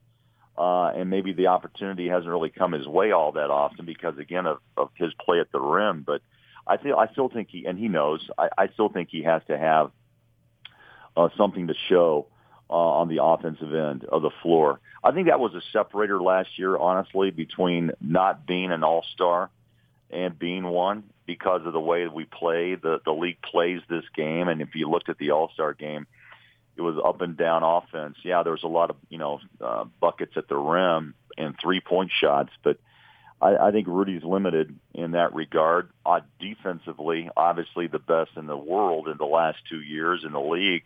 uh, 0.57 0.87
and 0.95 1.09
maybe 1.09 1.33
the 1.33 1.47
opportunity 1.47 2.07
hasn't 2.07 2.29
really 2.29 2.49
come 2.49 2.73
his 2.73 2.87
way 2.87 3.11
all 3.11 3.33
that 3.33 3.49
often 3.49 3.85
because 3.85 4.17
again 4.17 4.45
of, 4.45 4.59
of 4.75 4.89
his 4.95 5.13
play 5.13 5.39
at 5.39 5.51
the 5.51 5.59
rim. 5.59 6.03
But 6.05 6.21
I 6.65 6.77
feel 6.77 6.95
I 6.97 7.07
still 7.11 7.29
think 7.29 7.49
he 7.49 7.65
and 7.65 7.77
he 7.77 7.87
knows. 7.87 8.27
I, 8.37 8.49
I 8.57 8.67
still 8.69 8.89
think 8.89 9.09
he 9.11 9.23
has 9.23 9.41
to 9.47 9.57
have 9.57 9.91
uh, 11.15 11.29
something 11.37 11.67
to 11.67 11.73
show 11.89 12.27
uh, 12.69 12.73
on 12.73 13.07
the 13.07 13.23
offensive 13.23 13.73
end 13.73 14.05
of 14.05 14.21
the 14.21 14.31
floor. 14.41 14.79
I 15.03 15.11
think 15.11 15.27
that 15.27 15.39
was 15.39 15.55
a 15.55 15.61
separator 15.71 16.21
last 16.21 16.59
year, 16.59 16.77
honestly, 16.77 17.31
between 17.31 17.91
not 18.01 18.45
being 18.45 18.71
an 18.71 18.83
all 18.83 19.03
star 19.13 19.49
and 20.09 20.37
being 20.37 20.65
one 20.65 21.03
because 21.27 21.61
of 21.65 21.73
the 21.73 21.79
way 21.79 22.05
that 22.05 22.13
we 22.13 22.25
play. 22.25 22.73
The 22.73 22.99
the 23.05 23.11
league 23.11 23.41
plays 23.43 23.81
this 23.87 24.05
game, 24.15 24.47
and 24.47 24.61
if 24.61 24.69
you 24.73 24.89
looked 24.89 25.09
at 25.09 25.19
the 25.19 25.31
All 25.31 25.51
Star 25.53 25.73
game 25.73 26.07
it 26.77 26.81
was 26.81 26.95
up 27.03 27.21
and 27.21 27.35
down 27.35 27.63
offense. 27.63 28.17
Yeah, 28.23 28.43
there 28.43 28.53
was 28.53 28.63
a 28.63 28.67
lot 28.67 28.89
of 28.89 28.95
you 29.09 29.17
know 29.17 29.39
uh, 29.59 29.85
buckets 29.99 30.33
at 30.37 30.47
the 30.47 30.55
rim 30.55 31.15
and 31.37 31.55
three 31.61 31.81
point 31.81 32.11
shots, 32.21 32.51
but 32.63 32.77
I, 33.41 33.55
I 33.57 33.71
think 33.71 33.87
Rudy's 33.87 34.23
limited 34.23 34.77
in 34.93 35.11
that 35.11 35.33
regard. 35.33 35.89
Uh, 36.05 36.21
defensively, 36.39 37.29
obviously 37.35 37.87
the 37.87 37.99
best 37.99 38.31
in 38.37 38.45
the 38.45 38.57
world 38.57 39.07
in 39.07 39.17
the 39.17 39.25
last 39.25 39.57
two 39.69 39.81
years 39.81 40.23
in 40.25 40.31
the 40.31 40.39
league, 40.39 40.83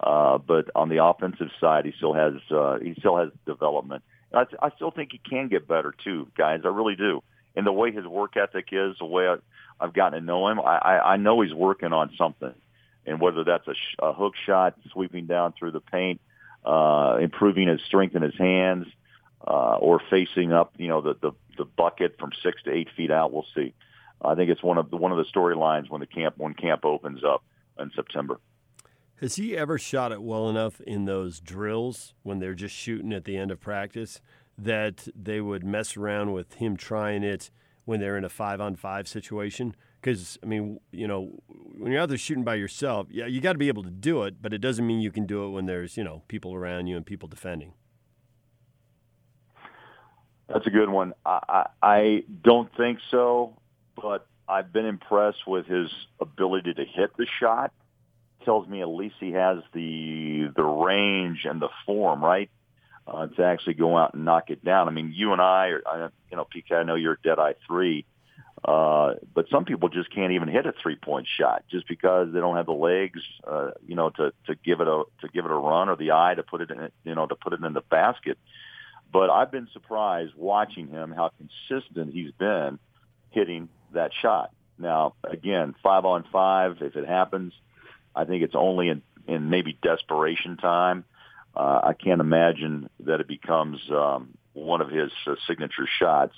uh, 0.00 0.38
but 0.38 0.70
on 0.74 0.88
the 0.88 1.04
offensive 1.04 1.50
side, 1.60 1.86
he 1.86 1.92
still 1.96 2.14
has 2.14 2.34
uh, 2.50 2.78
he 2.78 2.94
still 2.98 3.16
has 3.16 3.30
development. 3.46 4.02
And 4.32 4.46
I, 4.60 4.66
I 4.66 4.70
still 4.76 4.90
think 4.90 5.12
he 5.12 5.18
can 5.18 5.48
get 5.48 5.66
better 5.66 5.94
too, 6.04 6.28
guys. 6.36 6.60
I 6.64 6.68
really 6.68 6.96
do. 6.96 7.22
And 7.54 7.66
the 7.66 7.72
way 7.72 7.92
his 7.92 8.06
work 8.06 8.36
ethic 8.36 8.68
is, 8.72 8.96
the 8.98 9.04
way 9.04 9.28
I, 9.28 9.36
I've 9.80 9.92
gotten 9.92 10.18
to 10.18 10.24
know 10.24 10.48
him, 10.48 10.60
I, 10.60 10.76
I, 10.76 11.12
I 11.12 11.16
know 11.16 11.40
he's 11.40 11.54
working 11.54 11.92
on 11.92 12.10
something 12.16 12.54
and 13.06 13.20
whether 13.20 13.44
that's 13.44 13.66
a, 13.66 13.74
sh- 13.74 13.96
a 13.98 14.12
hook 14.12 14.34
shot, 14.46 14.76
sweeping 14.92 15.26
down 15.26 15.54
through 15.58 15.72
the 15.72 15.80
paint, 15.80 16.20
uh, 16.64 17.18
improving 17.20 17.68
his 17.68 17.80
strength 17.82 18.14
in 18.14 18.22
his 18.22 18.36
hands, 18.38 18.86
uh, 19.46 19.76
or 19.76 20.00
facing 20.10 20.52
up, 20.52 20.72
you 20.78 20.88
know, 20.88 21.00
the, 21.00 21.14
the 21.20 21.32
the 21.58 21.64
bucket 21.64 22.16
from 22.18 22.30
six 22.42 22.62
to 22.62 22.72
eight 22.72 22.88
feet 22.96 23.10
out. 23.10 23.32
We'll 23.32 23.46
see. 23.54 23.74
I 24.22 24.34
think 24.34 24.50
it's 24.50 24.62
one 24.62 24.78
of 24.78 24.90
the 24.90 24.96
one 24.96 25.12
of 25.12 25.18
the 25.18 25.24
storylines 25.24 25.90
when 25.90 26.00
the 26.00 26.06
camp 26.06 26.36
when 26.38 26.54
camp 26.54 26.84
opens 26.84 27.24
up 27.24 27.42
in 27.78 27.90
September. 27.94 28.38
Has 29.20 29.36
he 29.36 29.56
ever 29.56 29.78
shot 29.78 30.10
it 30.10 30.22
well 30.22 30.48
enough 30.48 30.80
in 30.80 31.04
those 31.04 31.40
drills 31.40 32.14
when 32.22 32.38
they're 32.38 32.54
just 32.54 32.74
shooting 32.74 33.12
at 33.12 33.24
the 33.24 33.36
end 33.36 33.50
of 33.50 33.60
practice 33.60 34.20
that 34.58 35.08
they 35.14 35.40
would 35.40 35.64
mess 35.64 35.96
around 35.96 36.32
with 36.32 36.54
him 36.54 36.76
trying 36.76 37.22
it 37.22 37.50
when 37.84 38.00
they're 38.00 38.16
in 38.16 38.24
a 38.24 38.28
five 38.28 38.60
on 38.60 38.76
five 38.76 39.08
situation? 39.08 39.74
Because, 40.00 40.38
I 40.42 40.46
mean, 40.46 40.80
you 40.90 41.06
know, 41.06 41.30
when 41.78 41.92
you're 41.92 42.00
out 42.00 42.08
there 42.08 42.18
shooting 42.18 42.44
by 42.44 42.56
yourself, 42.56 43.06
yeah, 43.10 43.26
you 43.26 43.40
got 43.40 43.52
to 43.52 43.58
be 43.58 43.68
able 43.68 43.84
to 43.84 43.90
do 43.90 44.24
it, 44.24 44.42
but 44.42 44.52
it 44.52 44.58
doesn't 44.58 44.86
mean 44.86 45.00
you 45.00 45.12
can 45.12 45.26
do 45.26 45.44
it 45.44 45.50
when 45.50 45.66
there's, 45.66 45.96
you 45.96 46.02
know, 46.02 46.22
people 46.26 46.54
around 46.54 46.88
you 46.88 46.96
and 46.96 47.06
people 47.06 47.28
defending. 47.28 47.72
That's 50.48 50.66
a 50.66 50.70
good 50.70 50.90
one. 50.90 51.14
I, 51.24 51.38
I, 51.48 51.66
I 51.82 52.24
don't 52.42 52.68
think 52.76 52.98
so, 53.10 53.56
but 53.96 54.26
I've 54.48 54.72
been 54.72 54.86
impressed 54.86 55.46
with 55.46 55.66
his 55.66 55.88
ability 56.20 56.74
to 56.74 56.84
hit 56.84 57.16
the 57.16 57.26
shot. 57.40 57.72
Tells 58.44 58.66
me 58.66 58.82
at 58.82 58.88
least 58.88 59.14
he 59.20 59.30
has 59.30 59.58
the 59.72 60.50
the 60.56 60.64
range 60.64 61.44
and 61.44 61.62
the 61.62 61.68
form, 61.86 62.24
right, 62.24 62.50
uh, 63.06 63.26
to 63.26 63.44
actually 63.44 63.74
go 63.74 63.96
out 63.96 64.14
and 64.14 64.24
knock 64.24 64.50
it 64.50 64.64
down. 64.64 64.88
I 64.88 64.90
mean, 64.90 65.12
you 65.14 65.32
and 65.32 65.40
I, 65.40 65.68
are, 65.68 65.82
I 65.86 66.08
you 66.30 66.36
know, 66.36 66.46
PK, 66.46 66.72
I 66.72 66.82
know 66.82 66.94
you're 66.94 67.14
a 67.14 67.22
dead 67.22 67.38
eye 67.38 67.54
three, 67.66 68.04
uh, 68.64 69.14
but 69.34 69.48
some 69.50 69.64
people 69.64 69.88
just 69.88 70.14
can't 70.14 70.32
even 70.32 70.48
hit 70.48 70.66
a 70.66 70.72
three 70.82 70.96
point 70.96 71.26
shot 71.38 71.64
just 71.70 71.88
because 71.88 72.32
they 72.32 72.38
don't 72.40 72.56
have 72.56 72.66
the 72.66 72.72
legs, 72.72 73.20
uh, 73.46 73.70
you 73.86 73.96
know, 73.96 74.10
to 74.10 74.32
to 74.46 74.54
give 74.54 74.80
it 74.80 74.88
a 74.88 75.02
to 75.20 75.28
give 75.28 75.44
it 75.44 75.50
a 75.50 75.54
run 75.54 75.88
or 75.88 75.96
the 75.96 76.12
eye 76.12 76.34
to 76.34 76.42
put 76.42 76.60
it 76.60 76.70
in, 76.70 76.88
you 77.04 77.14
know, 77.14 77.26
to 77.26 77.34
put 77.34 77.52
it 77.52 77.62
in 77.62 77.72
the 77.72 77.80
basket. 77.80 78.38
But 79.12 79.30
I've 79.30 79.50
been 79.50 79.68
surprised 79.72 80.32
watching 80.36 80.88
him 80.88 81.12
how 81.12 81.30
consistent 81.36 82.14
he's 82.14 82.32
been 82.32 82.78
hitting 83.30 83.68
that 83.92 84.12
shot. 84.14 84.52
Now, 84.78 85.14
again, 85.22 85.74
five 85.82 86.04
on 86.04 86.24
five, 86.32 86.78
if 86.80 86.96
it 86.96 87.06
happens, 87.06 87.52
I 88.14 88.24
think 88.24 88.42
it's 88.42 88.54
only 88.54 88.88
in, 88.88 89.02
in 89.26 89.50
maybe 89.50 89.76
desperation 89.82 90.56
time. 90.56 91.04
Uh, 91.54 91.80
I 91.82 91.92
can't 91.92 92.20
imagine 92.20 92.88
that 93.00 93.20
it 93.20 93.28
becomes 93.28 93.78
um, 93.90 94.30
one 94.54 94.80
of 94.80 94.90
his 94.90 95.10
uh, 95.26 95.34
signature 95.46 95.86
shots 95.98 96.34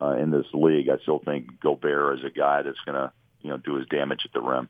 uh, 0.00 0.16
in 0.16 0.30
this 0.30 0.46
league. 0.52 0.88
I 0.88 0.98
still 1.02 1.20
think 1.24 1.60
Gobert 1.60 2.18
is 2.18 2.24
a 2.24 2.30
guy 2.30 2.62
that's 2.62 2.78
going 2.86 2.96
to, 2.96 3.12
you 3.40 3.50
know, 3.50 3.56
do 3.56 3.74
his 3.74 3.86
damage 3.88 4.22
at 4.24 4.32
the 4.32 4.40
rim. 4.40 4.68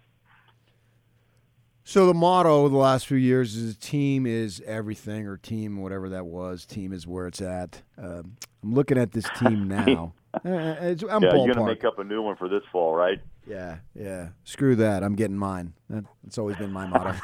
So 1.86 2.06
the 2.06 2.14
motto 2.14 2.64
of 2.64 2.72
the 2.72 2.78
last 2.78 3.06
few 3.06 3.18
years 3.18 3.56
is 3.56 3.76
team 3.76 4.24
is 4.24 4.62
everything, 4.66 5.26
or 5.26 5.36
team 5.36 5.82
whatever 5.82 6.08
that 6.08 6.24
was. 6.24 6.64
Team 6.64 6.94
is 6.94 7.06
where 7.06 7.26
it's 7.26 7.42
at. 7.42 7.82
Um, 7.98 8.36
I'm 8.62 8.72
looking 8.72 8.96
at 8.96 9.12
this 9.12 9.26
team 9.38 9.68
now. 9.68 10.14
Uh, 10.32 10.40
it's, 10.80 11.02
I'm 11.02 11.22
yeah, 11.22 11.32
ballpark. 11.32 11.46
you're 11.46 11.54
going 11.54 11.66
to 11.66 11.74
make 11.74 11.84
up 11.84 11.98
a 11.98 12.04
new 12.04 12.22
one 12.22 12.36
for 12.36 12.48
this 12.48 12.62
fall, 12.72 12.94
right? 12.94 13.20
Yeah, 13.46 13.78
yeah. 13.94 14.28
Screw 14.44 14.74
that. 14.76 15.02
I'm 15.02 15.14
getting 15.14 15.36
mine. 15.36 15.74
That, 15.90 16.04
that's 16.22 16.38
always 16.38 16.56
been 16.56 16.72
my 16.72 16.86
motto. 16.86 17.14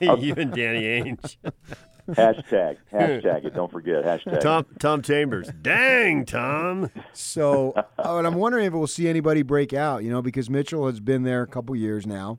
you 0.00 0.34
and 0.36 0.52
Danny 0.52 0.82
Ainge. 0.82 1.36
Hashtag, 2.08 2.76
hashtag 2.92 3.44
it. 3.44 3.54
Don't 3.54 3.70
forget 3.70 4.04
hashtag. 4.04 4.40
Tom 4.40 4.66
Tom 4.78 5.02
Chambers. 5.02 5.48
Dang, 5.62 6.24
Tom. 6.24 6.90
so, 7.12 7.74
oh, 7.98 8.18
and 8.18 8.26
I'm 8.26 8.34
wondering 8.36 8.66
if 8.66 8.72
we'll 8.72 8.86
see 8.86 9.08
anybody 9.08 9.42
break 9.42 9.72
out. 9.72 10.02
You 10.04 10.10
know, 10.10 10.22
because 10.22 10.48
Mitchell 10.50 10.86
has 10.86 11.00
been 11.00 11.22
there 11.22 11.42
a 11.42 11.46
couple 11.46 11.74
years 11.76 12.06
now, 12.06 12.38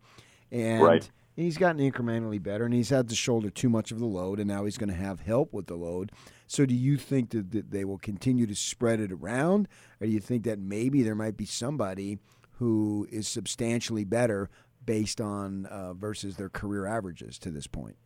and 0.51 0.81
Right. 0.83 1.09
he's 1.35 1.57
gotten 1.57 1.79
incrementally 1.81 2.41
better, 2.41 2.65
and 2.65 2.73
he's 2.73 2.89
had 2.89 3.09
to 3.09 3.15
shoulder 3.15 3.49
too 3.49 3.69
much 3.69 3.91
of 3.91 3.99
the 3.99 4.05
load, 4.05 4.39
and 4.39 4.47
now 4.47 4.65
he's 4.65 4.77
going 4.77 4.89
to 4.89 4.95
have 4.95 5.21
help 5.21 5.53
with 5.53 5.67
the 5.67 5.75
load. 5.75 6.11
So, 6.47 6.65
do 6.65 6.73
you 6.75 6.95
think 6.97 7.31
that, 7.31 7.51
that 7.51 7.71
they 7.71 7.83
will 7.83 7.97
continue 7.97 8.47
to 8.47 8.55
spread 8.55 8.99
it 9.01 9.11
around, 9.11 9.67
or 9.99 10.07
do 10.07 10.13
you 10.13 10.19
think 10.21 10.43
that 10.43 10.59
maybe 10.59 11.03
there 11.03 11.15
might 11.15 11.35
be 11.37 11.45
somebody 11.45 12.19
who 12.59 13.07
is 13.11 13.27
substantially 13.27 14.03
better 14.03 14.49
based 14.85 15.19
on 15.19 15.65
uh, 15.65 15.93
versus 15.93 16.37
their 16.37 16.47
career 16.49 16.85
averages 16.85 17.37
to 17.39 17.51
this 17.51 17.67
point? 17.67 17.97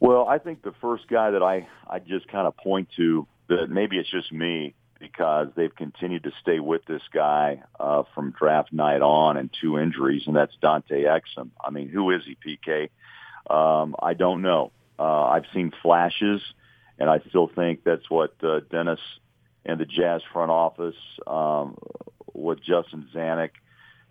Well, 0.00 0.26
I 0.28 0.38
think 0.38 0.62
the 0.62 0.74
first 0.80 1.08
guy 1.08 1.30
that 1.30 1.42
I 1.42 1.66
I 1.88 1.98
just 1.98 2.28
kind 2.28 2.46
of 2.46 2.56
point 2.56 2.88
to 2.96 3.26
that 3.48 3.68
maybe 3.70 3.98
it's 3.98 4.10
just 4.10 4.32
me 4.32 4.74
because 4.98 5.48
they've 5.54 5.74
continued 5.74 6.22
to 6.24 6.32
stay 6.40 6.60
with 6.60 6.84
this 6.86 7.02
guy 7.12 7.62
uh, 7.78 8.04
from 8.14 8.32
draft 8.38 8.72
night 8.72 9.02
on 9.02 9.36
and 9.36 9.50
two 9.60 9.78
injuries, 9.78 10.22
and 10.26 10.34
that's 10.34 10.54
Dante 10.60 11.04
Exum. 11.04 11.50
I 11.62 11.70
mean, 11.70 11.88
who 11.88 12.10
is 12.10 12.22
he, 12.24 12.36
PK? 12.36 12.90
Um, 13.50 13.94
I 14.00 14.14
don't 14.14 14.40
know. 14.40 14.72
Uh, 14.98 15.24
I've 15.24 15.44
seen 15.52 15.72
flashes, 15.82 16.40
and 16.98 17.10
I 17.10 17.20
still 17.28 17.50
think 17.54 17.84
that's 17.84 18.08
what 18.08 18.34
uh, 18.42 18.60
Dennis 18.70 19.00
and 19.66 19.78
the 19.78 19.84
Jazz 19.84 20.22
front 20.32 20.50
office, 20.50 20.96
um, 21.26 21.76
what 22.26 22.58
Justin 22.60 23.08
Zanik 23.14 23.50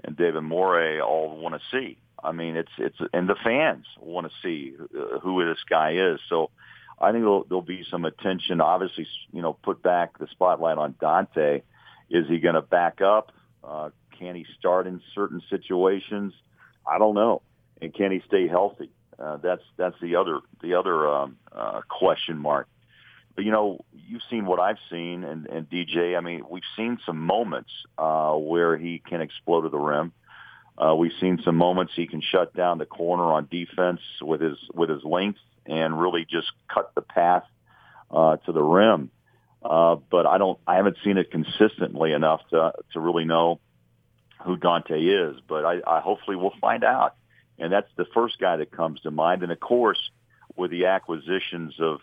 and 0.03 0.15
David 0.15 0.43
Morway 0.43 1.03
all 1.03 1.37
want 1.37 1.55
to 1.55 1.61
see. 1.71 1.97
I 2.23 2.31
mean, 2.31 2.55
it's 2.55 2.71
it's 2.77 2.97
and 3.13 3.27
the 3.27 3.35
fans 3.43 3.85
want 3.99 4.27
to 4.27 4.33
see 4.41 4.73
uh, 4.79 5.19
who 5.19 5.45
this 5.45 5.63
guy 5.69 5.91
is. 5.91 6.19
So 6.29 6.51
I 6.99 7.11
think 7.11 7.23
there'll, 7.23 7.43
there'll 7.43 7.61
be 7.61 7.85
some 7.89 8.05
attention. 8.05 8.61
Obviously, 8.61 9.07
you 9.31 9.41
know, 9.41 9.53
put 9.53 9.83
back 9.83 10.17
the 10.19 10.27
spotlight 10.31 10.77
on 10.77 10.95
Dante. 10.99 11.61
Is 12.09 12.27
he 12.27 12.39
going 12.39 12.55
to 12.55 12.61
back 12.61 13.01
up? 13.01 13.31
Uh, 13.63 13.89
can 14.17 14.35
he 14.35 14.45
start 14.57 14.87
in 14.87 15.01
certain 15.13 15.41
situations? 15.49 16.33
I 16.87 16.97
don't 16.97 17.15
know. 17.15 17.41
And 17.81 17.93
can 17.93 18.11
he 18.11 18.21
stay 18.27 18.47
healthy? 18.47 18.89
Uh, 19.19 19.37
that's 19.37 19.63
that's 19.77 19.95
the 20.01 20.15
other 20.15 20.39
the 20.61 20.75
other 20.75 21.07
um, 21.07 21.37
uh, 21.51 21.81
question 21.89 22.37
mark. 22.37 22.67
But 23.35 23.45
you 23.45 23.51
know, 23.51 23.79
you've 23.91 24.21
seen 24.29 24.45
what 24.45 24.59
I've 24.59 24.77
seen, 24.91 25.23
and, 25.23 25.47
and 25.47 25.69
DJ. 25.69 26.15
I 26.17 26.21
mean, 26.21 26.43
we've 26.49 26.63
seen 26.75 26.99
some 27.05 27.19
moments 27.19 27.71
uh, 27.97 28.33
where 28.33 28.77
he 28.77 29.01
can 29.07 29.21
explode 29.21 29.61
to 29.61 29.69
the 29.69 29.79
rim. 29.79 30.13
Uh, 30.77 30.95
we've 30.95 31.13
seen 31.19 31.39
some 31.43 31.55
moments 31.55 31.93
he 31.95 32.07
can 32.07 32.21
shut 32.21 32.55
down 32.55 32.77
the 32.77 32.85
corner 32.85 33.23
on 33.23 33.47
defense 33.49 34.01
with 34.21 34.41
his 34.41 34.57
with 34.73 34.89
his 34.89 35.03
length 35.03 35.39
and 35.65 35.99
really 35.99 36.25
just 36.29 36.51
cut 36.67 36.91
the 36.95 37.01
path 37.01 37.43
uh, 38.11 38.37
to 38.37 38.51
the 38.51 38.61
rim. 38.61 39.11
Uh, 39.63 39.95
but 40.09 40.25
I 40.25 40.37
don't, 40.37 40.59
I 40.67 40.75
haven't 40.75 40.97
seen 41.03 41.17
it 41.17 41.31
consistently 41.31 42.11
enough 42.11 42.41
to 42.49 42.73
to 42.93 42.99
really 42.99 43.25
know 43.25 43.59
who 44.43 44.57
Dante 44.57 44.99
is. 44.99 45.37
But 45.47 45.65
I, 45.65 45.81
I 45.85 45.99
hopefully 46.01 46.35
we'll 46.35 46.53
find 46.59 46.83
out. 46.83 47.15
And 47.59 47.71
that's 47.71 47.89
the 47.95 48.05
first 48.13 48.39
guy 48.39 48.57
that 48.57 48.71
comes 48.71 48.99
to 49.01 49.11
mind. 49.11 49.43
And 49.43 49.51
of 49.51 49.59
course, 49.59 49.99
with 50.55 50.71
the 50.71 50.87
acquisitions 50.87 51.75
of 51.79 51.99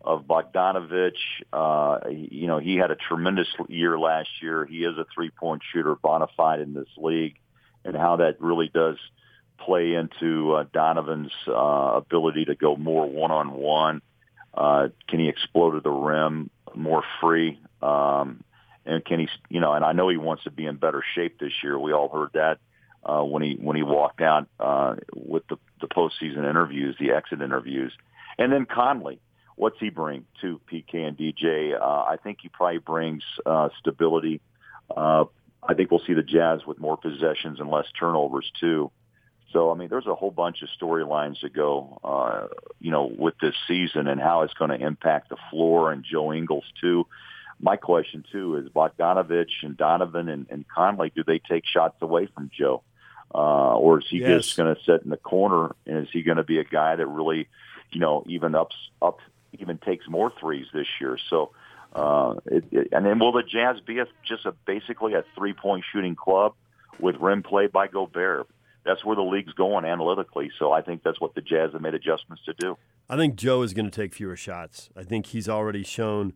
of 0.00 0.26
Bogdanovich, 0.26 1.12
uh, 1.52 2.10
you 2.10 2.46
know, 2.46 2.58
he 2.58 2.76
had 2.76 2.90
a 2.90 2.96
tremendous 2.96 3.48
year 3.68 3.98
last 3.98 4.28
year. 4.42 4.66
He 4.66 4.84
is 4.84 4.98
a 4.98 5.06
three 5.14 5.30
point 5.30 5.62
shooter, 5.72 5.94
bona 5.94 6.26
fide 6.36 6.60
in 6.60 6.74
this 6.74 6.88
league, 6.96 7.36
and 7.84 7.96
how 7.96 8.16
that 8.16 8.40
really 8.40 8.70
does 8.72 8.96
play 9.58 9.94
into 9.94 10.54
uh, 10.54 10.64
Donovan's 10.72 11.32
uh, 11.48 11.52
ability 11.96 12.46
to 12.46 12.54
go 12.54 12.76
more 12.76 13.08
one 13.08 13.30
on 13.30 13.52
one. 13.52 14.02
Can 14.56 15.20
he 15.20 15.28
explode 15.28 15.72
to 15.72 15.80
the 15.80 15.90
rim 15.90 16.50
more 16.74 17.02
free? 17.20 17.58
Um, 17.82 18.42
and 18.86 19.04
can 19.04 19.20
he, 19.20 19.28
you 19.48 19.60
know, 19.60 19.72
and 19.72 19.84
I 19.84 19.92
know 19.92 20.08
he 20.08 20.16
wants 20.16 20.44
to 20.44 20.50
be 20.50 20.66
in 20.66 20.76
better 20.76 21.02
shape 21.14 21.38
this 21.38 21.52
year. 21.62 21.78
We 21.78 21.92
all 21.92 22.08
heard 22.08 22.30
that 22.34 22.58
uh, 23.04 23.22
when 23.22 23.42
he 23.42 23.54
when 23.54 23.76
he 23.76 23.82
walked 23.82 24.20
out 24.20 24.46
uh, 24.58 24.96
with 25.14 25.46
the 25.48 25.56
the 25.80 25.88
postseason 25.88 26.48
interviews, 26.48 26.96
the 26.98 27.12
exit 27.12 27.40
interviews, 27.40 27.92
and 28.38 28.52
then 28.52 28.66
Conley. 28.66 29.20
What's 29.56 29.78
he 29.78 29.88
bring 29.88 30.24
to 30.40 30.60
PK 30.70 30.94
and 31.06 31.16
DJ? 31.16 31.80
Uh, 31.80 31.84
I 31.84 32.16
think 32.20 32.38
he 32.42 32.48
probably 32.48 32.78
brings 32.78 33.22
uh, 33.46 33.68
stability. 33.78 34.40
Uh, 34.94 35.26
I 35.66 35.74
think 35.74 35.90
we'll 35.90 36.02
see 36.06 36.14
the 36.14 36.22
Jazz 36.22 36.66
with 36.66 36.78
more 36.78 36.96
possessions 36.96 37.60
and 37.60 37.70
less 37.70 37.86
turnovers 37.98 38.50
too. 38.60 38.90
So, 39.52 39.70
I 39.70 39.74
mean, 39.74 39.88
there's 39.88 40.06
a 40.06 40.14
whole 40.14 40.32
bunch 40.32 40.62
of 40.62 40.68
storylines 40.80 41.40
to 41.40 41.48
go, 41.48 42.00
uh, 42.02 42.48
you 42.80 42.90
know, 42.90 43.04
with 43.06 43.34
this 43.40 43.54
season 43.68 44.08
and 44.08 44.20
how 44.20 44.42
it's 44.42 44.54
going 44.54 44.70
to 44.70 44.84
impact 44.84 45.28
the 45.28 45.36
floor 45.50 45.92
and 45.92 46.04
Joe 46.04 46.32
Ingles 46.32 46.64
too. 46.80 47.06
My 47.60 47.76
question 47.76 48.24
too 48.32 48.56
is 48.56 48.68
Bogdanovich 48.68 49.62
and 49.62 49.76
Donovan 49.76 50.28
and, 50.28 50.46
and 50.50 50.66
Conley, 50.68 51.12
do 51.14 51.22
they 51.24 51.38
take 51.38 51.64
shots 51.66 51.96
away 52.02 52.26
from 52.34 52.50
Joe? 52.56 52.82
Uh, 53.32 53.76
or 53.76 54.00
is 54.00 54.06
he 54.08 54.18
yes. 54.18 54.44
just 54.44 54.56
going 54.56 54.74
to 54.74 54.82
sit 54.82 55.02
in 55.02 55.10
the 55.10 55.16
corner 55.16 55.74
and 55.86 55.98
is 55.98 56.08
he 56.12 56.22
going 56.22 56.36
to 56.36 56.44
be 56.44 56.58
a 56.58 56.64
guy 56.64 56.96
that 56.96 57.06
really, 57.06 57.48
you 57.92 58.00
know, 58.00 58.24
even 58.26 58.54
ups, 58.54 58.76
up, 59.00 59.18
even 59.52 59.78
takes 59.78 60.08
more 60.08 60.32
threes 60.40 60.66
this 60.74 60.86
year? 61.00 61.16
So, 61.30 61.50
uh, 61.94 62.34
it, 62.46 62.64
it, 62.70 62.88
and 62.92 63.06
then 63.06 63.18
will 63.18 63.32
the 63.32 63.42
Jazz 63.42 63.80
be 63.86 63.98
a, 63.98 64.06
just 64.26 64.46
a 64.46 64.52
basically 64.66 65.14
a 65.14 65.24
three 65.36 65.52
point 65.52 65.84
shooting 65.92 66.16
club 66.16 66.54
with 66.98 67.16
rim 67.16 67.42
play 67.42 67.66
by 67.66 67.86
Gobert? 67.86 68.48
that's 68.84 69.04
where 69.04 69.16
the 69.16 69.22
league's 69.22 69.52
going 69.54 69.84
analytically. 69.84 70.50
So 70.58 70.72
I 70.72 70.82
think 70.82 71.02
that's 71.02 71.20
what 71.20 71.34
the 71.34 71.40
Jazz 71.40 71.72
have 71.72 71.80
made 71.80 71.94
adjustments 71.94 72.44
to 72.44 72.54
do. 72.54 72.76
I 73.08 73.16
think 73.16 73.36
Joe 73.36 73.62
is 73.62 73.74
going 73.74 73.90
to 73.90 73.90
take 73.90 74.14
fewer 74.14 74.36
shots. 74.36 74.90
I 74.96 75.02
think 75.02 75.26
he's 75.26 75.48
already 75.48 75.82
shown 75.82 76.34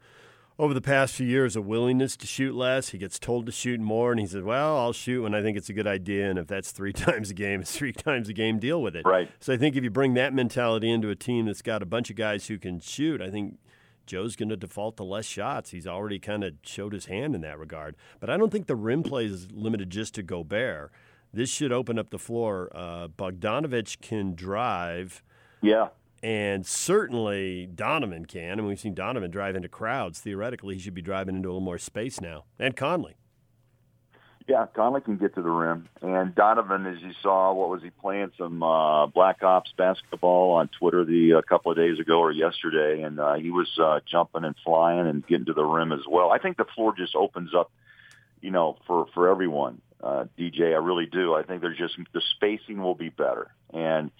over 0.59 0.75
the 0.75 0.81
past 0.81 1.15
few 1.15 1.27
years 1.27 1.57
a 1.57 1.63
willingness 1.63 2.17
to 2.17 2.27
shoot 2.27 2.55
less. 2.55 2.89
He 2.89 2.99
gets 2.99 3.19
told 3.19 3.47
to 3.47 3.53
shoot 3.53 3.81
more, 3.81 4.11
and 4.11 4.21
he 4.21 4.27
says, 4.27 4.43
"Well, 4.43 4.77
I'll 4.77 4.93
shoot 4.93 5.23
when 5.23 5.35
I 5.35 5.43
think 5.43 5.57
it's 5.57 5.69
a 5.69 5.73
good 5.73 5.87
idea, 5.87 6.29
and 6.29 6.39
if 6.39 6.47
that's 6.47 6.73
three 6.73 6.93
times 7.07 7.31
a 7.31 7.35
game, 7.35 7.61
it's 7.61 7.77
three 7.77 7.93
times 7.93 8.29
a 8.29 8.33
game. 8.33 8.59
Deal 8.59 8.83
with 8.83 8.97
it." 8.97 9.07
Right. 9.07 9.31
So 9.41 9.53
I 9.53 9.57
think 9.57 9.77
if 9.77 9.85
you 9.85 9.91
bring 9.91 10.15
that 10.15 10.35
mentality 10.35 10.91
into 10.91 11.11
a 11.11 11.17
team 11.17 11.47
that's 11.47 11.63
got 11.63 11.83
a 11.83 11.87
bunch 11.87 12.11
of 12.11 12.17
guys 12.17 12.49
who 12.49 12.59
can 12.59 12.81
shoot, 12.81 13.21
I 13.21 13.31
think 13.31 13.59
Joe's 14.09 14.35
going 14.35 14.49
to 14.49 14.57
default 14.57 14.97
to 14.97 15.05
less 15.05 15.27
shots. 15.27 15.71
He's 15.71 15.87
already 15.87 16.19
kind 16.19 16.43
of 16.43 16.55
showed 16.63 16.93
his 16.93 17.07
hand 17.07 17.37
in 17.37 17.43
that 17.43 17.59
regard. 17.59 17.95
But 18.19 18.29
I 18.31 18.37
don't 18.37 18.51
think 18.51 18.67
the 18.67 18.75
rim 18.75 19.05
play 19.05 19.27
is 19.27 19.53
limited 19.53 19.91
just 19.91 20.15
to 20.17 20.23
Gobert 20.25 20.91
this 21.33 21.51
should 21.51 21.73
open 21.73 21.99
up 21.99 22.11
the 22.11 22.19
floor. 22.19 22.71
Uh, 22.75 23.09
Bogdanovich 23.09 24.01
can 24.01 24.35
drive. 24.35 25.23
Yeah. 25.61 25.89
And 26.23 26.67
certainly 26.67 27.67
Donovan 27.67 28.27
can. 28.27 28.59
And 28.59 28.67
we've 28.67 28.81
seen 28.81 28.95
Donovan 28.95 29.31
drive 29.31 29.55
into 29.55 29.69
crowds. 29.69 30.21
Theoretically, 30.21 30.75
he 30.75 30.81
should 30.81 30.95
be 30.95 31.03
driving 31.03 31.37
into 31.37 31.49
a 31.49 31.51
little 31.51 31.61
more 31.61 31.79
space 31.79 32.21
now. 32.21 32.45
And 32.59 32.77
Conley. 32.77 33.17
Yeah, 34.49 34.65
Conley 34.75 35.03
can 35.03 35.19
get 35.19 35.35
to 35.35 35.43
the 35.43 35.51
rim. 35.51 35.91
And 36.01 36.35
Donovan, 36.35 36.87
as 36.87 37.03
you 37.03 37.13
saw, 37.23 37.53
what 37.53 37.69
was 37.69 37.83
he 37.83 37.91
playing? 37.91 38.33
Some 38.39 38.63
uh, 38.63 39.07
Black 39.07 39.43
Ops 39.43 39.71
basketball 39.77 40.53
on 40.53 40.69
Twitter 40.69 41.05
the 41.05 41.33
a 41.33 41.43
couple 41.43 41.71
of 41.71 41.77
days 41.77 42.01
ago 42.01 42.19
or 42.19 42.33
yesterday, 42.33 43.03
and 43.03 43.21
uh, 43.21 43.35
he 43.35 43.51
was 43.51 43.69
uh, 43.79 44.01
jumping 44.11 44.45
and 44.45 44.57
flying 44.65 45.07
and 45.07 45.27
getting 45.27 45.45
to 45.45 45.53
the 45.53 45.65
rim 45.65 45.93
as 45.93 46.01
well. 46.09 46.31
I 46.31 46.39
think 46.39 46.57
the 46.57 46.65
floor 46.75 46.95
just 46.97 47.15
opens 47.15 47.55
up, 47.55 47.71
you 48.41 48.51
know, 48.51 48.79
for 48.87 49.07
for 49.13 49.29
everyone 49.29 49.83
uh, 50.03 50.25
DJ. 50.39 50.73
I 50.73 50.79
really 50.79 51.07
do. 51.07 51.35
I 51.35 51.43
think 51.43 51.61
there's 51.61 51.77
just 51.77 51.99
the 52.15 52.23
spacing 52.35 52.81
will 52.81 52.95
be 52.95 53.11
better, 53.11 53.51
and 53.75 54.11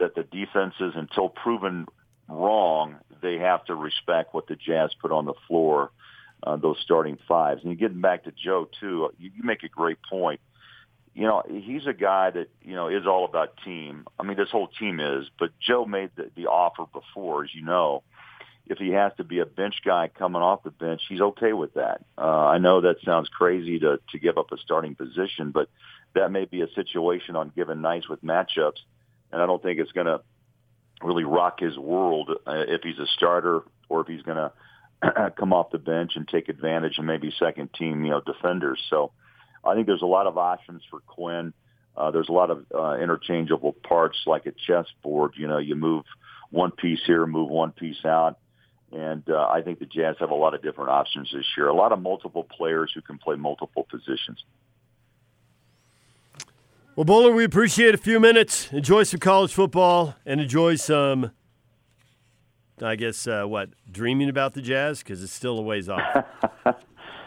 that 0.00 0.16
the 0.16 0.24
defenses, 0.24 0.94
until 0.96 1.28
proven 1.28 1.86
wrong, 2.28 2.96
they 3.22 3.38
have 3.38 3.64
to 3.66 3.76
respect 3.76 4.34
what 4.34 4.48
the 4.48 4.56
Jazz 4.56 4.90
put 5.00 5.12
on 5.12 5.24
the 5.24 5.34
floor. 5.46 5.92
Uh, 6.44 6.56
those 6.56 6.76
starting 6.82 7.16
fives, 7.26 7.64
and 7.64 7.78
getting 7.78 8.02
back 8.02 8.24
to 8.24 8.32
Joe 8.32 8.68
too, 8.78 9.10
you, 9.18 9.30
you 9.34 9.42
make 9.42 9.62
a 9.62 9.68
great 9.68 9.96
point. 10.10 10.40
You 11.14 11.22
know, 11.22 11.42
he's 11.48 11.86
a 11.86 11.94
guy 11.94 12.30
that 12.30 12.48
you 12.60 12.74
know 12.74 12.88
is 12.88 13.06
all 13.06 13.24
about 13.24 13.56
team. 13.64 14.06
I 14.18 14.24
mean, 14.24 14.36
this 14.36 14.50
whole 14.50 14.68
team 14.68 15.00
is, 15.00 15.26
but 15.38 15.50
Joe 15.58 15.86
made 15.86 16.10
the, 16.16 16.30
the 16.36 16.46
offer 16.46 16.84
before, 16.92 17.44
as 17.44 17.54
you 17.54 17.62
know, 17.64 18.02
if 18.66 18.76
he 18.78 18.90
has 18.90 19.12
to 19.16 19.24
be 19.24 19.38
a 19.38 19.46
bench 19.46 19.76
guy 19.84 20.08
coming 20.08 20.42
off 20.42 20.64
the 20.64 20.70
bench, 20.70 21.00
he's 21.08 21.20
okay 21.20 21.54
with 21.54 21.74
that. 21.74 22.04
Uh, 22.18 22.46
I 22.46 22.58
know 22.58 22.82
that 22.82 22.96
sounds 23.04 23.28
crazy 23.28 23.78
to 23.78 24.00
to 24.10 24.18
give 24.18 24.36
up 24.36 24.52
a 24.52 24.58
starting 24.58 24.94
position, 24.94 25.50
but 25.50 25.70
that 26.14 26.30
may 26.30 26.44
be 26.44 26.60
a 26.60 26.68
situation 26.74 27.36
on 27.36 27.52
given 27.56 27.80
nights 27.80 28.08
with 28.08 28.22
matchups, 28.22 28.80
and 29.32 29.40
I 29.40 29.46
don't 29.46 29.62
think 29.62 29.80
it's 29.80 29.92
going 29.92 30.08
to 30.08 30.20
really 31.02 31.24
rock 31.24 31.60
his 31.60 31.78
world 31.78 32.30
uh, 32.46 32.64
if 32.68 32.82
he's 32.82 32.98
a 32.98 33.06
starter 33.06 33.62
or 33.88 34.00
if 34.00 34.06
he's 34.06 34.22
going 34.22 34.36
to 34.36 34.52
come 35.38 35.52
off 35.52 35.70
the 35.70 35.78
bench 35.78 36.12
and 36.16 36.26
take 36.28 36.48
advantage 36.48 36.98
of 36.98 37.04
maybe 37.04 37.32
second 37.38 37.70
team 37.74 38.04
you 38.04 38.10
know 38.10 38.20
defenders. 38.20 38.80
So 38.90 39.12
I 39.64 39.74
think 39.74 39.86
there's 39.86 40.02
a 40.02 40.06
lot 40.06 40.26
of 40.26 40.38
options 40.38 40.82
for 40.90 41.00
Quinn. 41.00 41.52
Uh, 41.96 42.10
there's 42.10 42.28
a 42.28 42.32
lot 42.32 42.50
of 42.50 42.66
uh, 42.74 42.96
interchangeable 42.98 43.72
parts 43.72 44.18
like 44.26 44.46
a 44.46 44.52
chessboard. 44.66 45.34
You 45.36 45.46
know, 45.46 45.58
you 45.58 45.76
move 45.76 46.04
one 46.50 46.72
piece 46.72 47.00
here, 47.06 47.26
move 47.26 47.48
one 47.48 47.72
piece 47.72 48.04
out 48.04 48.38
and 48.94 49.28
uh, 49.28 49.48
I 49.48 49.62
think 49.62 49.80
the 49.80 49.86
Jazz 49.86 50.16
have 50.20 50.30
a 50.30 50.34
lot 50.34 50.54
of 50.54 50.62
different 50.62 50.90
options 50.90 51.30
this 51.32 51.44
year. 51.56 51.66
A 51.66 51.74
lot 51.74 51.90
of 51.90 52.00
multiple 52.00 52.44
players 52.44 52.92
who 52.94 53.02
can 53.02 53.18
play 53.18 53.34
multiple 53.34 53.86
positions. 53.90 54.44
Well, 56.94 57.04
Bowler, 57.04 57.32
we 57.32 57.42
appreciate 57.42 57.94
a 57.94 57.98
few 57.98 58.20
minutes. 58.20 58.72
Enjoy 58.72 59.02
some 59.02 59.18
college 59.18 59.52
football 59.52 60.14
and 60.24 60.40
enjoy 60.40 60.76
some, 60.76 61.32
I 62.82 62.96
guess, 62.96 63.26
uh, 63.26 63.44
what 63.44 63.70
dreaming 63.90 64.28
about 64.28 64.54
the 64.54 64.62
Jazz 64.62 65.00
because 65.00 65.22
it's 65.22 65.32
still 65.32 65.58
a 65.58 65.62
ways 65.62 65.88
off. 65.88 66.00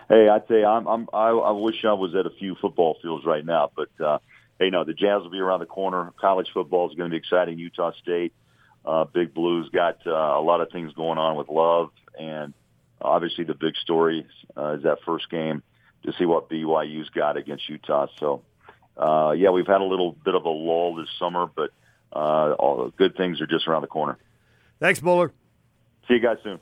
hey, 0.09 0.27
I'd 0.29 0.47
say 0.47 0.63
I'm, 0.63 0.87
I'm 0.87 1.07
I, 1.13 1.29
I 1.29 1.51
wish 1.51 1.85
I 1.85 1.93
was 1.93 2.15
at 2.15 2.25
a 2.25 2.31
few 2.31 2.55
football 2.55 2.97
fields 3.01 3.25
right 3.25 3.45
now, 3.45 3.71
but 3.75 4.05
uh, 4.05 4.19
hey, 4.59 4.69
no, 4.69 4.83
the 4.83 4.93
Jazz 4.93 5.21
will 5.21 5.29
be 5.29 5.39
around 5.39 5.59
the 5.59 5.65
corner. 5.65 6.13
College 6.19 6.47
football 6.53 6.89
is 6.89 6.95
going 6.95 7.09
to 7.09 7.13
be 7.13 7.17
exciting. 7.17 7.57
Utah 7.59 7.91
State 8.01 8.33
uh, 8.87 9.03
Big 9.03 9.33
Blues 9.33 9.69
got 9.69 9.99
uh, 10.07 10.11
a 10.11 10.41
lot 10.41 10.61
of 10.61 10.71
things 10.71 10.93
going 10.93 11.17
on 11.17 11.35
with 11.35 11.49
Love, 11.49 11.91
and 12.17 12.53
obviously 13.01 13.43
the 13.43 13.53
big 13.53 13.75
story 13.75 14.25
uh, 14.55 14.75
is 14.77 14.83
that 14.83 14.99
first 15.05 15.29
game 15.29 15.61
to 16.03 16.13
see 16.17 16.25
what 16.25 16.49
BYU's 16.49 17.09
got 17.09 17.35
against 17.35 17.67
Utah. 17.67 18.07
So, 18.17 18.43
uh, 18.95 19.33
yeah, 19.37 19.49
we've 19.49 19.67
had 19.67 19.81
a 19.81 19.85
little 19.85 20.13
bit 20.13 20.35
of 20.35 20.45
a 20.45 20.49
lull 20.49 20.95
this 20.95 21.09
summer, 21.19 21.49
but 21.53 21.71
uh, 22.13 22.53
all 22.53 22.85
the 22.85 22.91
good 22.91 23.17
things 23.17 23.41
are 23.41 23.47
just 23.47 23.67
around 23.67 23.81
the 23.81 23.87
corner. 23.87 24.17
Thanks, 24.79 24.99
Bowler. 24.99 25.31
See 26.07 26.15
you 26.15 26.19
guys 26.19 26.37
soon. 26.43 26.59